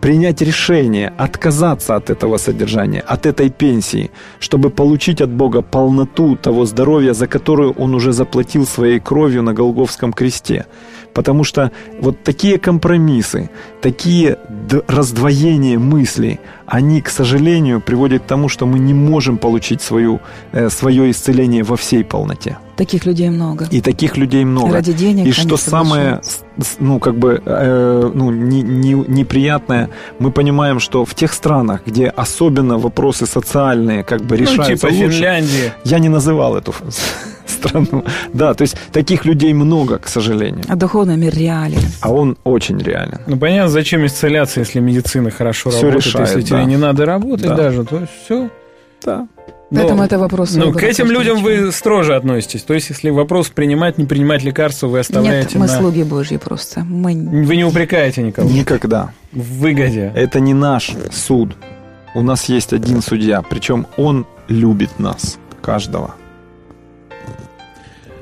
принять 0.00 0.42
решение 0.42 1.12
отказаться 1.18 1.96
от 1.96 2.10
этого 2.10 2.38
содержания, 2.38 3.00
от 3.00 3.26
этой 3.26 3.50
пенсии, 3.50 4.10
чтобы 4.40 4.70
получить 4.70 5.20
от 5.20 5.30
Бога 5.30 5.62
полноту 5.62 6.36
того 6.36 6.64
здоровья, 6.64 7.14
за 7.14 7.26
которую 7.26 7.72
Он 7.78 7.94
уже 7.94 8.12
заплатил 8.12 8.66
своей 8.66 9.00
кровью 9.00 9.42
на 9.42 9.52
Голговском 9.74 10.12
кресте. 10.12 10.66
Потому 11.12 11.44
что 11.44 11.70
вот 12.00 12.22
такие 12.24 12.58
компромиссы, 12.58 13.48
такие 13.80 14.36
раздвоения 14.88 15.78
мыслей, 15.78 16.40
они, 16.66 17.00
к 17.00 17.08
сожалению, 17.10 17.80
приводят 17.80 18.22
к 18.22 18.26
тому, 18.26 18.48
что 18.48 18.66
мы 18.66 18.78
не 18.78 18.94
можем 18.94 19.38
получить 19.38 19.80
свою, 19.82 20.20
э, 20.52 20.70
свое 20.70 21.10
исцеление 21.10 21.62
во 21.62 21.76
всей 21.76 22.02
полноте. 22.04 22.56
Таких 22.76 23.06
людей 23.06 23.30
много. 23.30 23.66
И 23.70 23.80
таких 23.80 24.16
людей 24.16 24.44
много. 24.44 24.72
Ради 24.72 24.92
денег 24.92 25.26
И 25.26 25.32
что 25.32 25.56
самое, 25.56 26.20
ну, 26.80 26.98
как 26.98 27.14
бы, 27.14 27.40
э, 27.46 28.10
ну, 28.14 28.30
не- 28.32 28.62
не- 28.62 29.04
неприятное, 29.08 29.88
мы 30.18 30.30
понимаем, 30.32 30.80
что 30.80 31.04
в 31.04 31.14
тех 31.14 31.32
странах, 31.32 31.80
где 31.86 32.08
особенно 32.08 32.78
вопросы 32.78 33.26
социальные, 33.26 34.02
как 34.02 34.20
бы, 34.22 34.36
Ну, 34.36 34.42
решаются 34.42 34.74
типа 34.74 34.86
лучше, 34.86 35.10
Финляндии. 35.10 35.72
я 35.84 35.98
не 36.00 36.08
называл 36.08 36.56
эту 36.56 36.72
страну. 37.68 38.04
Да, 38.32 38.54
то 38.54 38.62
есть 38.62 38.76
таких 38.92 39.24
людей 39.24 39.52
много, 39.52 39.98
к 39.98 40.08
сожалению. 40.08 40.64
А 40.68 40.76
духовный 40.76 41.16
мир 41.16 41.34
реален. 41.34 41.78
А 42.00 42.12
он 42.12 42.36
очень 42.44 42.78
реален. 42.78 43.20
Ну, 43.26 43.36
понятно, 43.36 43.68
зачем 43.70 44.04
исцеляться, 44.06 44.60
если 44.60 44.80
медицина 44.80 45.30
хорошо 45.30 45.70
Всё 45.70 45.82
работает, 45.82 46.06
решает, 46.06 46.28
если 46.28 46.42
тебе 46.42 46.58
да. 46.58 46.64
не 46.64 46.76
надо 46.76 47.06
работать 47.06 47.48
Да. 47.48 47.56
даже, 47.56 47.84
то 47.84 48.06
все. 48.24 48.50
Да. 49.04 49.26
Поэтому 49.70 50.02
это 50.02 50.18
вопрос 50.18 50.54
Ну, 50.54 50.72
к 50.72 50.82
этим 50.82 51.10
людям 51.10 51.42
вы 51.42 51.72
строже 51.72 52.14
относитесь. 52.14 52.62
То 52.62 52.74
есть, 52.74 52.90
если 52.90 53.10
вопрос 53.10 53.48
принимать, 53.48 53.98
не 53.98 54.04
принимать 54.04 54.42
лекарства, 54.44 54.86
вы 54.86 55.00
оставляете 55.00 55.58
Нет, 55.58 55.60
мы 55.60 55.66
на... 55.66 55.78
слуги 55.78 56.02
Божьи 56.04 56.36
просто. 56.36 56.84
Мы... 56.84 57.14
Вы 57.44 57.56
не 57.56 57.64
упрекаете 57.64 58.22
никого 58.22 58.48
Никогда. 58.48 59.10
в 59.32 59.58
выгоде. 59.60 60.12
Это 60.14 60.38
не 60.40 60.54
наш 60.54 60.92
суд. 61.12 61.56
У 62.14 62.22
нас 62.22 62.44
есть 62.44 62.72
один 62.72 63.02
судья, 63.02 63.42
причем 63.42 63.86
он 63.96 64.26
любит 64.48 65.00
нас, 65.00 65.38
каждого. 65.60 66.14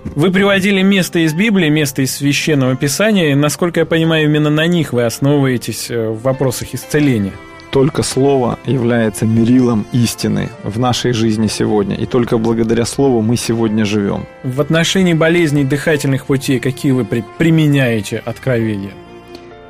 Вы 0.04 0.30
приводили 0.30 0.82
место 0.82 1.20
из 1.20 1.32
Библии, 1.32 1.68
место 1.68 2.02
из 2.02 2.16
Священного 2.16 2.76
Писания. 2.76 3.36
Насколько 3.36 3.80
я 3.80 3.86
понимаю, 3.86 4.24
именно 4.24 4.50
на 4.50 4.66
них 4.66 4.92
вы 4.92 5.04
основываетесь 5.04 5.90
э, 5.90 6.08
в 6.08 6.22
вопросах 6.22 6.74
исцеления. 6.74 7.32
Только 7.70 8.02
Слово 8.02 8.58
является 8.66 9.24
мерилом 9.24 9.86
истины 9.92 10.50
в 10.64 10.78
нашей 10.78 11.12
жизни 11.12 11.46
сегодня. 11.46 11.96
И 11.96 12.04
только 12.04 12.36
благодаря 12.36 12.84
Слову 12.84 13.22
мы 13.22 13.36
сегодня 13.36 13.84
живем. 13.84 14.26
В 14.42 14.60
отношении 14.60 15.14
болезней 15.14 15.64
дыхательных 15.64 16.26
путей 16.26 16.58
какие 16.58 16.92
вы 16.92 17.04
при- 17.04 17.24
применяете 17.38 18.18
откровения? 18.18 18.92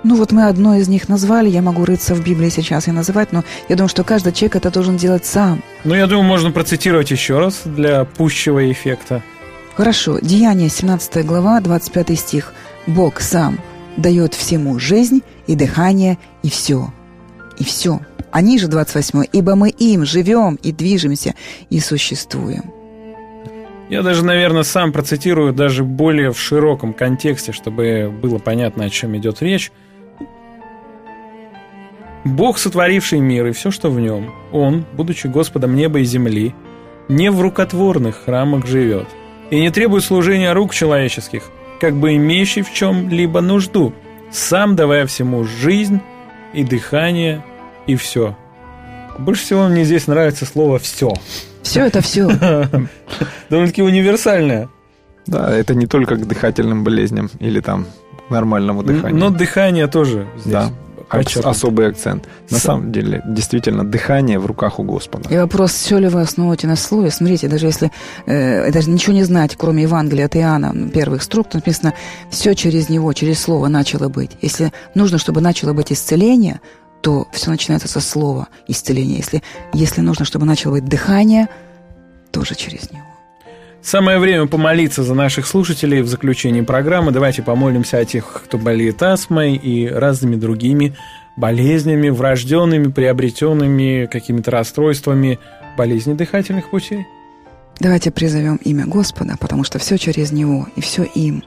Ну 0.03 0.17
вот 0.17 0.33
мы 0.33 0.49
одно 0.49 0.75
из 0.75 0.89
них 0.89 1.09
назвали, 1.09 1.49
я 1.49 1.63
могу 1.63 1.85
рыться 1.85 2.17
в 2.17 2.25
Библии 2.25 2.49
сейчас 2.49 2.89
и 2.89 2.91
называть, 2.91 3.31
но 3.31 3.45
я 3.69 3.77
думаю, 3.77 3.89
что 3.89 4.03
каждый 4.03 4.33
человек 4.33 4.57
это 4.57 4.71
должен 4.73 4.97
делать 4.97 5.25
сам. 5.25 5.63
Ну, 5.85 5.95
я 5.95 6.09
думаю, 6.09 6.25
можно 6.25 6.51
процитировать 6.51 7.13
еще 7.13 7.39
раз 7.39 7.61
для 7.65 8.05
пущего 8.05 8.69
эффекта. 8.73 9.23
Хорошо, 9.75 10.19
Деяние, 10.21 10.69
17 10.69 11.25
глава, 11.25 11.61
25 11.61 12.19
стих. 12.19 12.53
«Бог 12.87 13.21
сам 13.21 13.59
дает 13.97 14.35
всему 14.35 14.79
жизнь 14.79 15.23
и 15.47 15.55
дыхание, 15.55 16.19
и 16.43 16.51
все». 16.51 16.93
И 17.59 17.65
все. 17.65 18.01
А 18.31 18.43
ниже 18.43 18.69
28 18.69 19.25
«Ибо 19.33 19.55
мы 19.55 19.71
им 19.71 20.05
живем 20.05 20.57
и 20.57 20.73
движемся 20.73 21.35
и 21.71 21.81
существуем». 21.81 22.65
Я 23.89 24.03
даже, 24.03 24.25
наверное, 24.25 24.63
сам 24.63 24.93
процитирую 24.93 25.55
даже 25.55 25.85
более 25.85 26.33
в 26.33 26.41
широком 26.41 26.93
контексте, 26.93 27.53
чтобы 27.53 28.13
было 28.23 28.39
понятно, 28.39 28.85
о 28.85 28.91
чем 28.91 29.17
идет 29.17 29.41
речь. 29.41 29.73
Бог, 32.25 32.59
сотворивший 32.59 33.21
мир 33.21 33.47
и 33.47 33.53
все, 33.53 33.71
что 33.71 33.91
в 33.91 33.99
нем, 34.01 34.33
Он, 34.53 34.85
будучи 34.93 35.29
Господом 35.29 35.77
неба 35.77 36.01
и 36.01 36.05
земли, 36.05 36.55
не 37.09 37.31
в 37.31 37.41
рукотворных 37.41 38.25
храмах 38.25 38.67
живет 38.67 39.07
и 39.53 39.61
не 39.61 39.71
требует 39.71 40.03
служения 40.03 40.55
рук 40.55 40.73
человеческих, 40.73 41.43
как 41.79 41.95
бы 41.95 42.17
имеющий 42.17 42.63
в 42.63 42.73
чем-либо 42.73 43.43
нужду, 43.43 43.93
сам 44.31 44.77
давая 44.77 45.07
всему 45.07 45.45
жизнь 45.45 46.01
и 46.55 46.65
дыхание 46.65 47.45
и 47.87 47.95
все. 47.97 48.35
Больше 49.19 49.43
всего 49.43 49.69
мне 49.69 49.85
здесь 49.85 50.07
нравится 50.07 50.47
слово 50.47 50.79
«все». 50.79 51.13
Все 51.63 51.85
это 51.85 52.01
все. 52.01 52.29
Довольно-таки 53.51 53.83
универсальное. 53.83 54.71
Да, 55.27 55.55
это 55.55 55.75
не 55.75 55.87
только 55.87 56.17
к 56.17 56.27
дыхательным 56.27 56.83
болезням 56.83 57.31
или 57.39 57.61
там 57.61 57.87
нормальному 58.31 58.83
дыханию. 58.83 59.21
Но 59.21 59.29
дыхание 59.29 59.87
тоже 59.87 60.27
здесь 60.39 60.53
да, 60.53 60.71
подчеркнуто. 61.19 61.51
особый 61.51 61.89
акцент. 61.89 62.27
На 62.51 62.59
С- 62.59 62.63
самом 62.63 62.93
деле, 62.93 63.23
действительно, 63.27 63.85
дыхание 63.85 64.39
в 64.39 64.47
руках 64.47 64.79
у 64.79 64.83
Господа. 64.85 65.29
И 65.29 65.37
вопрос, 65.37 65.73
все 65.73 65.99
ли 65.99 66.09
вы 66.09 66.21
основываете 66.23 66.67
на 66.67 66.77
слове? 66.77 67.11
Смотрите, 67.11 67.49
даже 67.49 67.67
если 67.67 67.91
э, 68.27 68.71
даже 68.73 68.91
ничего 68.91 69.13
не 69.15 69.25
знать, 69.25 69.57
кроме 69.57 69.83
Евангелия 69.83 70.27
от 70.27 70.37
Иоанна, 70.37 70.67
м, 70.75 70.91
первых 70.91 71.23
строк, 71.23 71.49
то 71.51 71.57
написано, 71.59 71.95
все 72.31 72.55
через 72.55 72.89
него, 72.89 73.13
через 73.13 73.41
слово 73.41 73.69
начало 73.69 74.09
быть. 74.09 74.33
Если 74.43 74.73
нужно, 74.95 75.19
чтобы 75.19 75.41
начало 75.41 75.73
быть 75.73 75.93
исцеление, 75.93 76.61
то 77.03 77.27
все 77.33 77.51
начинается 77.51 77.89
со 77.89 78.01
слова 78.01 78.49
исцеления. 78.69 79.17
Если, 79.17 79.43
если 79.73 80.01
нужно, 80.03 80.25
чтобы 80.25 80.47
начало 80.47 80.75
быть 80.75 80.85
дыхание, 80.87 81.49
тоже 82.31 82.55
через 82.55 82.91
него. 82.93 83.03
Самое 83.83 84.21
время 84.21 84.47
помолиться 84.47 85.03
за 85.03 85.15
наших 85.15 85.47
слушателей 85.47 86.03
в 86.03 86.07
заключении 86.07 86.61
программы. 86.61 87.11
Давайте 87.11 87.43
помолимся 87.43 87.99
о 87.99 88.05
тех, 88.05 88.43
кто 88.45 88.57
болеет 88.57 89.03
астмой 89.03 89.57
и 89.57 89.89
разными 89.89 90.37
другими 90.37 90.97
болезнями, 91.37 92.09
врожденными, 92.09 92.91
приобретенными 92.91 94.07
какими-то 94.07 94.51
расстройствами 94.51 95.39
болезни 95.77 96.15
дыхательных 96.15 96.71
путей. 96.71 97.07
Давайте 97.81 98.11
призовем 98.11 98.57
имя 98.57 98.87
Господа, 98.87 99.37
потому 99.41 99.65
что 99.65 99.79
все 99.79 99.99
через 99.99 100.31
Него 100.31 100.69
и 100.77 100.81
все 100.81 101.03
им. 101.03 101.43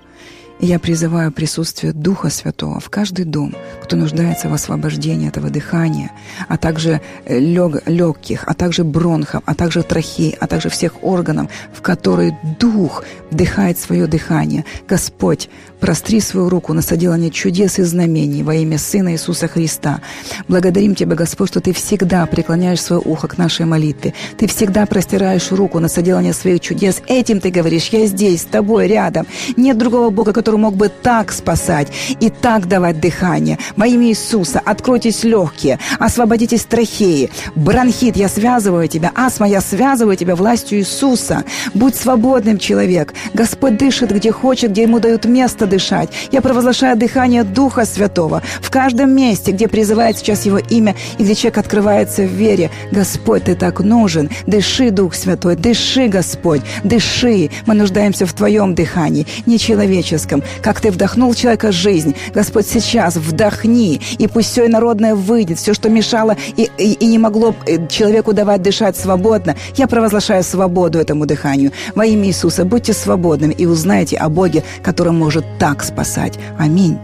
Я 0.60 0.80
призываю 0.80 1.34
присутствие 1.34 1.92
Духа 1.92 2.30
Святого 2.30 2.80
в 2.80 2.90
каждый 2.90 3.26
дом, 3.26 3.54
кто 3.84 3.98
нуждается 3.98 4.48
в 4.48 4.54
освобождении 4.54 5.28
этого 5.28 5.50
дыхания, 5.50 6.12
а 6.48 6.58
также 6.58 7.02
э, 7.26 7.40
лег- 7.40 7.84
легких, 7.88 8.46
а 8.48 8.54
также 8.54 8.86
бронхов, 8.86 9.44
а 9.46 9.54
также 9.54 9.84
трахей, 9.84 10.36
а 10.40 10.48
также 10.48 10.70
всех 10.70 11.03
органов, 11.03 11.51
в 11.74 11.82
которые 11.82 12.40
Дух 12.58 13.03
вдыхает 13.32 13.77
свое 13.77 14.08
дыхание. 14.08 14.64
Господь, 14.88 15.50
простри 15.82 16.22
свою 16.22 16.48
руку 16.48 16.74
на 16.74 16.82
соделание 16.82 17.32
чудес 17.32 17.77
и 17.79 17.84
знамений 17.84 18.42
во 18.42 18.56
имя 18.56 18.77
Сына 18.77 19.12
Иисуса 19.12 19.50
Христа. 19.50 20.00
Благодарим 20.48 20.96
Тебя, 20.96 21.16
Господь, 21.16 21.50
что 21.50 21.60
Ты 21.60 21.74
всегда 21.74 22.25
преклоняешь 22.25 22.82
свое 22.82 23.01
ухо 23.03 23.27
к 23.27 23.38
нашей 23.38 23.66
молитве. 23.66 24.14
Ты 24.38 24.48
всегда 24.48 24.86
простираешь 24.86 25.51
руку 25.51 25.79
на 25.79 25.90
соделание 25.90 26.34
своих 26.34 26.62
чудес. 26.62 27.01
Этим 27.08 27.42
Ты 27.42 27.50
говоришь, 27.50 27.90
я 27.90 28.08
здесь, 28.08 28.44
с 28.44 28.46
Тобой, 28.46 28.88
рядом. 28.88 29.27
Нет 29.58 29.77
другого 29.77 30.10
Бога, 30.12 30.32
который 30.32 30.45
мог 30.53 30.75
бы 30.75 30.90
так 30.90 31.31
спасать 31.31 31.88
и 32.20 32.29
так 32.29 32.68
давать 32.68 33.00
дыхание. 33.00 33.58
Во 33.75 33.88
имя 33.88 34.08
Иисуса 34.08 34.62
откройтесь 34.64 35.24
легкие, 35.24 35.79
освободитесь 36.00 36.66
трахеи. 36.66 37.29
Бронхит, 37.55 38.16
я 38.16 38.29
связываю 38.29 38.88
тебя. 38.88 39.12
Астма, 39.16 39.48
я 39.48 39.62
связываю 39.62 40.16
тебя 40.16 40.36
властью 40.36 40.79
Иисуса. 40.79 41.44
Будь 41.74 41.96
свободным, 41.96 42.58
человек. 42.58 43.14
Господь 43.34 43.77
дышит, 43.77 44.12
где 44.12 44.31
хочет, 44.31 44.72
где 44.72 44.84
ему 44.84 45.00
дают 45.00 45.25
место 45.25 45.66
дышать. 45.66 46.10
Я 46.31 46.42
провозглашаю 46.42 46.98
дыхание 46.98 47.44
Духа 47.44 47.86
Святого 47.86 48.42
в 48.62 48.70
каждом 48.70 49.12
месте, 49.12 49.51
где 49.51 49.68
призывает 49.68 50.18
сейчас 50.18 50.46
Его 50.46 50.58
имя 50.58 50.96
и 51.18 51.24
где 51.24 51.36
человек 51.36 51.58
открывается 51.58 52.24
в 52.24 52.31
вере. 52.31 52.70
Господь, 52.92 53.46
Ты 53.46 53.55
так 53.55 53.79
нужен. 53.79 54.29
Дыши, 54.48 54.92
Дух 54.92 55.16
Святой, 55.16 55.55
дыши, 55.55 56.08
Господь, 56.08 56.62
дыши. 56.84 57.50
Мы 57.66 57.74
нуждаемся 57.74 58.25
в 58.25 58.34
Твоем 58.34 58.75
дыхании, 58.75 59.27
не 59.46 59.58
человеческом. 59.60 60.35
Как 60.62 60.82
Ты 60.82 60.92
вдохнул 60.92 61.34
человека 61.34 61.72
жизнь, 61.72 62.16
Господь, 62.34 62.68
сейчас 62.68 63.16
вдохни, 63.16 64.00
и 64.18 64.28
пусть 64.28 64.52
все 64.52 64.66
инородное 64.66 65.16
выйдет, 65.16 65.58
все, 65.60 65.74
что 65.74 65.90
мешало 65.90 66.36
и, 66.58 66.70
и- 66.78 66.94
и 66.94 67.06
не 67.08 67.18
могло 67.20 67.54
э, 67.66 67.88
человеку 67.88 68.34
давать 68.34 68.62
дышать 68.62 68.96
свободно. 68.98 69.56
Я 69.76 69.88
провозглашаю 69.88 70.44
свободу 70.44 71.00
этому 71.00 71.26
дыханию. 71.26 71.72
Во 71.96 72.06
имя 72.06 72.28
Иисуса 72.28 72.66
будьте 72.66 72.94
свободными 72.94 73.54
и 73.54 73.66
узнайте 73.66 74.18
о 74.18 74.30
Боге, 74.30 74.64
который 74.84 75.12
может 75.14 75.46
так 75.60 75.84
спасать. 75.84 76.40
Аминь. 76.60 76.98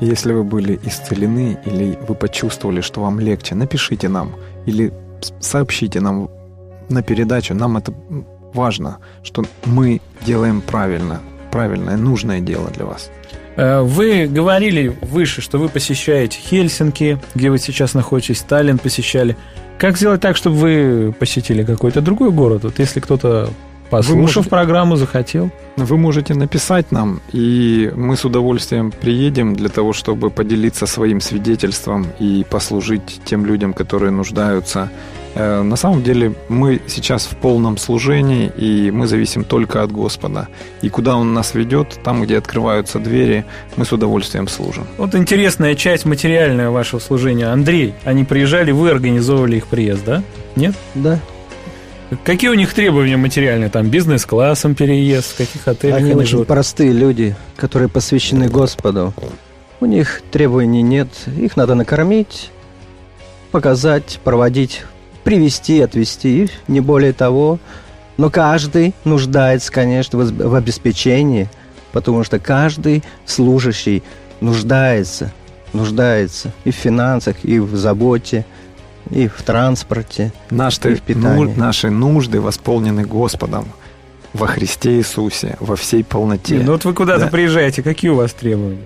Если 0.00 0.32
вы 0.32 0.44
были 0.44 0.78
исцелены 0.84 1.58
или 1.66 1.98
вы 2.08 2.14
почувствовали, 2.14 2.80
что 2.82 3.00
вам 3.00 3.18
легче, 3.20 3.54
напишите 3.54 4.08
нам 4.08 4.36
или 4.66 4.92
сообщите 5.40 6.00
нам 6.00 6.30
на 6.88 7.02
передачу. 7.02 7.54
Нам 7.54 7.76
это 7.76 7.92
важно, 8.54 8.98
что 9.24 9.44
мы 9.64 10.00
делаем 10.24 10.60
правильно, 10.60 11.20
правильное, 11.50 11.96
нужное 11.96 12.40
дело 12.40 12.70
для 12.70 12.84
вас. 12.84 13.10
Э, 13.56 13.82
Вы 13.82 14.26
говорили 14.26 14.88
выше, 15.02 15.40
что 15.42 15.58
вы 15.58 15.68
посещаете 15.68 16.38
Хельсинки, 16.38 17.18
где 17.34 17.50
вы 17.50 17.58
сейчас 17.58 17.94
находитесь, 17.94 18.38
Сталин 18.38 18.78
посещали. 18.78 19.36
Как 19.78 19.96
сделать 19.96 20.20
так, 20.20 20.36
чтобы 20.36 20.56
вы 20.56 21.14
посетили 21.18 21.64
какой-то 21.64 22.00
другой 22.00 22.30
город? 22.30 22.64
Вот 22.64 22.78
если 22.78 23.00
кто-то, 23.00 23.50
послушав 23.90 24.20
можете- 24.36 24.50
программу, 24.50 24.96
захотел. 24.96 25.50
Вы 25.76 25.96
можете 25.96 26.34
написать 26.34 26.92
нам, 26.92 27.20
и 27.34 27.90
мы 27.96 28.16
с 28.16 28.24
удовольствием 28.24 28.90
приедем 28.90 29.54
для 29.54 29.68
того, 29.68 29.92
чтобы 29.92 30.30
поделиться 30.30 30.86
своим 30.86 31.20
свидетельством 31.20 32.06
и 32.20 32.44
послужить 32.50 33.20
тем 33.24 33.46
людям, 33.46 33.72
которые 33.72 34.10
нуждаются. 34.10 34.88
Э, 35.34 35.62
На 35.62 35.76
самом 35.76 36.02
деле 36.02 36.32
мы 36.48 36.80
сейчас 36.88 37.26
в 37.26 37.36
полном 37.36 37.76
служении, 37.76 38.50
и 38.60 38.90
мы 38.90 39.06
зависим 39.06 39.44
только 39.44 39.82
от 39.82 39.92
Господа. 39.92 40.48
И 40.82 40.88
куда 40.88 41.16
Он 41.16 41.32
нас 41.34 41.54
ведет, 41.54 42.00
там, 42.02 42.22
где 42.22 42.38
открываются 42.38 42.98
двери, 42.98 43.44
мы 43.76 43.84
с 43.84 43.92
удовольствием 43.92 44.48
служим. 44.48 44.84
Вот 44.96 45.14
интересная 45.14 45.74
часть 45.76 46.06
материальная 46.06 46.70
вашего 46.70 47.00
служения. 47.00 47.52
Андрей, 47.52 47.92
они 48.04 48.24
приезжали, 48.24 48.72
вы 48.72 48.90
организовывали 48.90 49.56
их 49.56 49.66
приезд, 49.66 50.04
да? 50.04 50.22
Нет? 50.56 50.74
Да. 50.94 51.18
Какие 52.24 52.50
у 52.50 52.54
них 52.54 52.72
требования 52.72 53.16
материальные? 53.18 53.68
Там 53.68 53.88
бизнес-классом 53.88 54.74
переезд, 54.74 55.34
в 55.34 55.36
каких 55.36 55.68
отелях 55.68 55.98
Они 55.98 56.12
они, 56.12 56.20
очень 56.20 56.30
живут? 56.30 56.48
простые 56.48 56.92
люди, 56.92 57.36
которые 57.56 57.88
посвящены 57.88 58.48
Господу. 58.48 59.12
У 59.80 59.84
них 59.84 60.22
требований 60.30 60.82
нет. 60.82 61.08
Их 61.36 61.56
надо 61.56 61.74
накормить, 61.74 62.50
показать, 63.50 64.20
проводить, 64.24 64.84
привести, 65.22 65.80
отвести, 65.80 66.48
не 66.66 66.80
более 66.80 67.12
того. 67.12 67.58
Но 68.16 68.30
каждый 68.30 68.94
нуждается, 69.04 69.70
конечно, 69.70 70.18
в 70.18 70.54
обеспечении, 70.54 71.48
потому 71.92 72.24
что 72.24 72.38
каждый 72.38 73.04
служащий 73.26 74.02
нуждается, 74.40 75.30
нуждается 75.74 76.52
и 76.64 76.70
в 76.70 76.74
финансах, 76.74 77.36
и 77.44 77.60
в 77.60 77.76
заботе, 77.76 78.46
и 79.10 79.28
в 79.28 79.42
транспорте. 79.42 80.32
Наши, 80.50 80.92
И 80.92 80.94
в 80.94 81.02
питании. 81.02 81.44
ну- 81.44 81.54
наши 81.56 81.90
нужды 81.90 82.40
восполнены 82.40 83.04
Господом 83.04 83.64
во 84.34 84.46
Христе 84.46 84.96
Иисусе, 84.98 85.56
во 85.60 85.74
всей 85.76 86.04
полноте. 86.04 86.56
Не, 86.58 86.64
Ну 86.64 86.72
вот 86.72 86.84
вы 86.84 86.92
куда-то 86.94 87.24
Да. 87.24 87.30
приезжаете, 87.30 87.82
какие 87.82 88.10
у 88.10 88.16
вас 88.16 88.32
требования? 88.32 88.82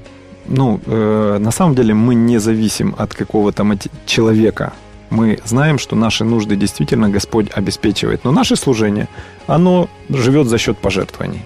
Ну, 0.46 0.80
э, 0.86 1.38
на 1.40 1.50
самом 1.50 1.74
деле 1.74 1.94
мы 1.94 2.14
не 2.14 2.38
зависим 2.38 2.94
от 2.98 3.14
какого-то 3.14 3.62
мати- 3.64 3.90
человека. 4.06 4.72
Мы 5.10 5.38
знаем, 5.44 5.78
что 5.78 5.94
наши 5.96 6.24
нужды 6.24 6.56
действительно 6.56 7.08
Господь 7.10 7.48
обеспечивает. 7.54 8.24
Но 8.24 8.32
наше 8.32 8.56
служение, 8.56 9.08
оно 9.46 9.88
живет 10.08 10.46
за 10.46 10.58
счет 10.58 10.78
пожертвований. 10.78 11.42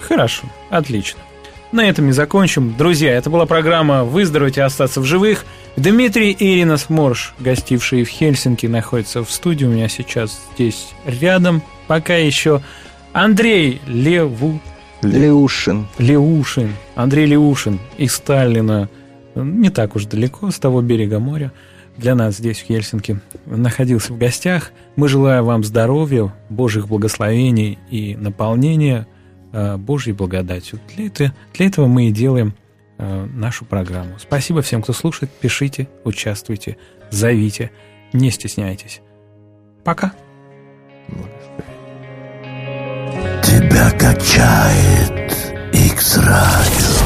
Хорошо, 0.00 0.46
отлично. 0.70 1.20
На 1.70 1.86
этом 1.86 2.08
и 2.08 2.12
закончим. 2.12 2.74
Друзья, 2.78 3.12
это 3.12 3.28
была 3.28 3.44
программа 3.44 4.02
«Выздороветь 4.02 4.56
и 4.56 4.60
остаться 4.60 5.02
в 5.02 5.04
живых». 5.04 5.44
Дмитрий 5.76 6.30
и 6.30 6.54
Ирина 6.54 6.78
Сморш, 6.78 7.34
гостившие 7.38 8.04
в 8.04 8.08
Хельсинки, 8.08 8.66
находятся 8.66 9.22
в 9.22 9.30
студии 9.30 9.66
у 9.66 9.68
меня 9.68 9.88
сейчас 9.88 10.40
здесь 10.54 10.88
рядом. 11.04 11.62
Пока 11.86 12.16
еще 12.16 12.62
Андрей 13.12 13.82
Леву... 13.86 14.60
Леушин. 15.02 15.86
Леушин. 15.98 16.72
Андрей 16.94 17.26
Леушин 17.26 17.78
из 17.98 18.14
Сталина. 18.14 18.88
Не 19.34 19.68
так 19.68 19.94
уж 19.94 20.06
далеко, 20.06 20.50
с 20.50 20.58
того 20.58 20.80
берега 20.80 21.18
моря. 21.18 21.52
Для 21.98 22.14
нас 22.14 22.38
здесь, 22.38 22.60
в 22.60 22.64
Хельсинки, 22.64 23.20
находился 23.44 24.14
в 24.14 24.18
гостях. 24.18 24.72
Мы 24.96 25.06
желаем 25.08 25.44
вам 25.44 25.62
здоровья, 25.64 26.32
Божьих 26.48 26.88
благословений 26.88 27.78
и 27.90 28.16
наполнения– 28.16 29.06
Божьей 29.52 30.12
благодатью. 30.12 30.80
Для, 30.94 31.06
это, 31.06 31.34
для 31.54 31.66
этого 31.66 31.86
мы 31.86 32.08
и 32.08 32.12
делаем 32.12 32.54
э, 32.98 33.26
нашу 33.26 33.64
программу. 33.64 34.18
Спасибо 34.18 34.62
всем, 34.62 34.82
кто 34.82 34.92
слушает. 34.92 35.30
Пишите, 35.30 35.88
участвуйте, 36.04 36.76
зовите, 37.10 37.70
не 38.12 38.30
стесняйтесь. 38.30 39.00
Пока. 39.84 40.12
Тебя 43.42 43.90
качает 43.92 45.32
X-Radio. 45.72 46.97